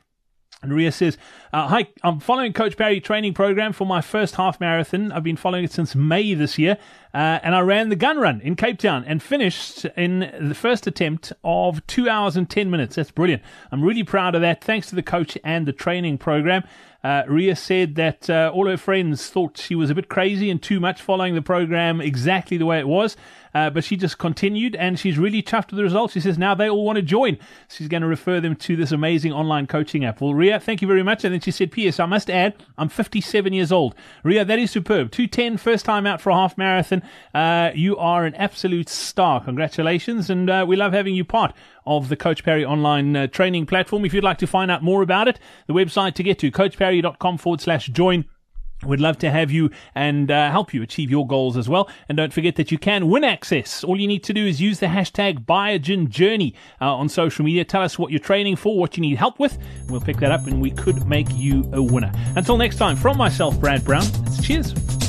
And 0.62 0.72
Ria 0.72 0.92
says, 0.92 1.18
uh, 1.52 1.66
Hi, 1.66 1.88
I'm 2.04 2.20
following 2.20 2.52
Coach 2.52 2.76
Parry 2.76 3.00
training 3.00 3.34
program 3.34 3.72
for 3.72 3.84
my 3.84 4.00
first 4.00 4.36
half 4.36 4.60
marathon. 4.60 5.10
I've 5.10 5.24
been 5.24 5.36
following 5.36 5.64
it 5.64 5.72
since 5.72 5.96
May 5.96 6.34
this 6.34 6.56
year. 6.56 6.78
Uh, 7.12 7.40
and 7.42 7.54
I 7.54 7.60
ran 7.60 7.88
the 7.88 7.96
gun 7.96 8.18
run 8.18 8.40
in 8.40 8.54
Cape 8.54 8.78
Town 8.78 9.04
and 9.06 9.22
finished 9.22 9.84
in 9.96 10.20
the 10.40 10.54
first 10.54 10.86
attempt 10.86 11.32
of 11.42 11.86
two 11.86 12.08
hours 12.08 12.36
and 12.36 12.48
10 12.48 12.70
minutes. 12.70 12.94
That's 12.94 13.10
brilliant. 13.10 13.42
I'm 13.72 13.82
really 13.82 14.04
proud 14.04 14.34
of 14.34 14.40
that. 14.42 14.62
Thanks 14.62 14.88
to 14.90 14.94
the 14.94 15.02
coach 15.02 15.36
and 15.44 15.66
the 15.66 15.72
training 15.72 16.18
program. 16.18 16.62
Uh, 17.04 17.24
Ria 17.26 17.56
said 17.56 17.96
that 17.96 18.30
uh, 18.30 18.52
all 18.54 18.68
her 18.68 18.76
friends 18.76 19.28
thought 19.28 19.58
she 19.58 19.74
was 19.74 19.90
a 19.90 19.94
bit 19.94 20.08
crazy 20.08 20.48
and 20.48 20.62
too 20.62 20.78
much 20.78 21.02
following 21.02 21.34
the 21.34 21.42
program 21.42 22.00
exactly 22.00 22.56
the 22.56 22.66
way 22.66 22.78
it 22.78 22.86
was. 22.86 23.16
Uh, 23.54 23.70
but 23.70 23.84
she 23.84 23.96
just 23.96 24.18
continued 24.18 24.74
and 24.76 24.98
she's 24.98 25.18
really 25.18 25.42
chuffed 25.42 25.70
with 25.70 25.76
the 25.76 25.82
results. 25.82 26.14
She 26.14 26.20
says 26.20 26.38
now 26.38 26.54
they 26.54 26.68
all 26.68 26.84
want 26.84 26.96
to 26.96 27.02
join. 27.02 27.38
She's 27.68 27.88
going 27.88 28.02
to 28.02 28.06
refer 28.06 28.40
them 28.40 28.56
to 28.56 28.76
this 28.76 28.92
amazing 28.92 29.32
online 29.32 29.66
coaching 29.66 30.04
app. 30.04 30.20
Well, 30.20 30.34
Ria, 30.34 30.58
thank 30.58 30.82
you 30.82 30.88
very 30.88 31.02
much. 31.02 31.24
And 31.24 31.32
then 31.32 31.40
she 31.40 31.50
said, 31.50 31.72
P.S. 31.72 32.00
I 32.00 32.06
must 32.06 32.30
add, 32.30 32.54
I'm 32.78 32.88
57 32.88 33.52
years 33.52 33.72
old. 33.72 33.94
Ria, 34.22 34.44
that 34.44 34.58
is 34.58 34.70
superb. 34.70 35.10
210, 35.10 35.56
first 35.58 35.84
time 35.84 36.06
out 36.06 36.20
for 36.20 36.30
a 36.30 36.34
half 36.34 36.56
marathon. 36.56 37.02
Uh, 37.34 37.70
you 37.74 37.96
are 37.96 38.24
an 38.24 38.34
absolute 38.36 38.88
star. 38.88 39.42
Congratulations. 39.44 40.30
And 40.30 40.48
uh, 40.48 40.64
we 40.66 40.76
love 40.76 40.92
having 40.92 41.14
you 41.14 41.24
part 41.24 41.54
of 41.86 42.08
the 42.08 42.16
Coach 42.16 42.44
Parry 42.44 42.64
online 42.64 43.16
uh, 43.16 43.26
training 43.26 43.66
platform. 43.66 44.04
If 44.04 44.14
you'd 44.14 44.24
like 44.24 44.38
to 44.38 44.46
find 44.46 44.70
out 44.70 44.82
more 44.82 45.02
about 45.02 45.28
it, 45.28 45.38
the 45.66 45.74
website 45.74 46.14
to 46.14 46.22
get 46.22 46.38
to, 46.40 46.50
coachparry.com 46.50 47.38
forward 47.38 47.60
slash 47.60 47.86
join. 47.88 48.24
We'd 48.84 49.00
love 49.00 49.18
to 49.18 49.30
have 49.30 49.50
you 49.50 49.70
and 49.94 50.30
uh, 50.30 50.50
help 50.50 50.74
you 50.74 50.82
achieve 50.82 51.10
your 51.10 51.26
goals 51.26 51.56
as 51.56 51.68
well. 51.68 51.88
And 52.08 52.16
don't 52.16 52.32
forget 52.32 52.56
that 52.56 52.72
you 52.72 52.78
can 52.78 53.08
win 53.08 53.24
access. 53.24 53.84
All 53.84 54.00
you 54.00 54.08
need 54.08 54.24
to 54.24 54.32
do 54.32 54.46
is 54.46 54.60
use 54.60 54.80
the 54.80 54.86
hashtag 54.86 55.44
Biogen 55.44 56.08
Journey 56.08 56.54
uh, 56.80 56.94
on 56.94 57.08
social 57.08 57.44
media. 57.44 57.64
Tell 57.64 57.82
us 57.82 57.98
what 57.98 58.10
you're 58.10 58.20
training 58.20 58.56
for, 58.56 58.78
what 58.78 58.96
you 58.96 59.00
need 59.00 59.16
help 59.16 59.38
with. 59.38 59.58
And 59.80 59.90
we'll 59.90 60.00
pick 60.00 60.18
that 60.18 60.32
up 60.32 60.46
and 60.46 60.60
we 60.60 60.70
could 60.70 61.06
make 61.06 61.28
you 61.32 61.68
a 61.72 61.82
winner. 61.82 62.12
Until 62.36 62.56
next 62.56 62.76
time, 62.76 62.96
from 62.96 63.16
myself, 63.16 63.58
Brad 63.60 63.84
Brown, 63.84 64.04
it's 64.26 64.42
cheers. 64.42 65.01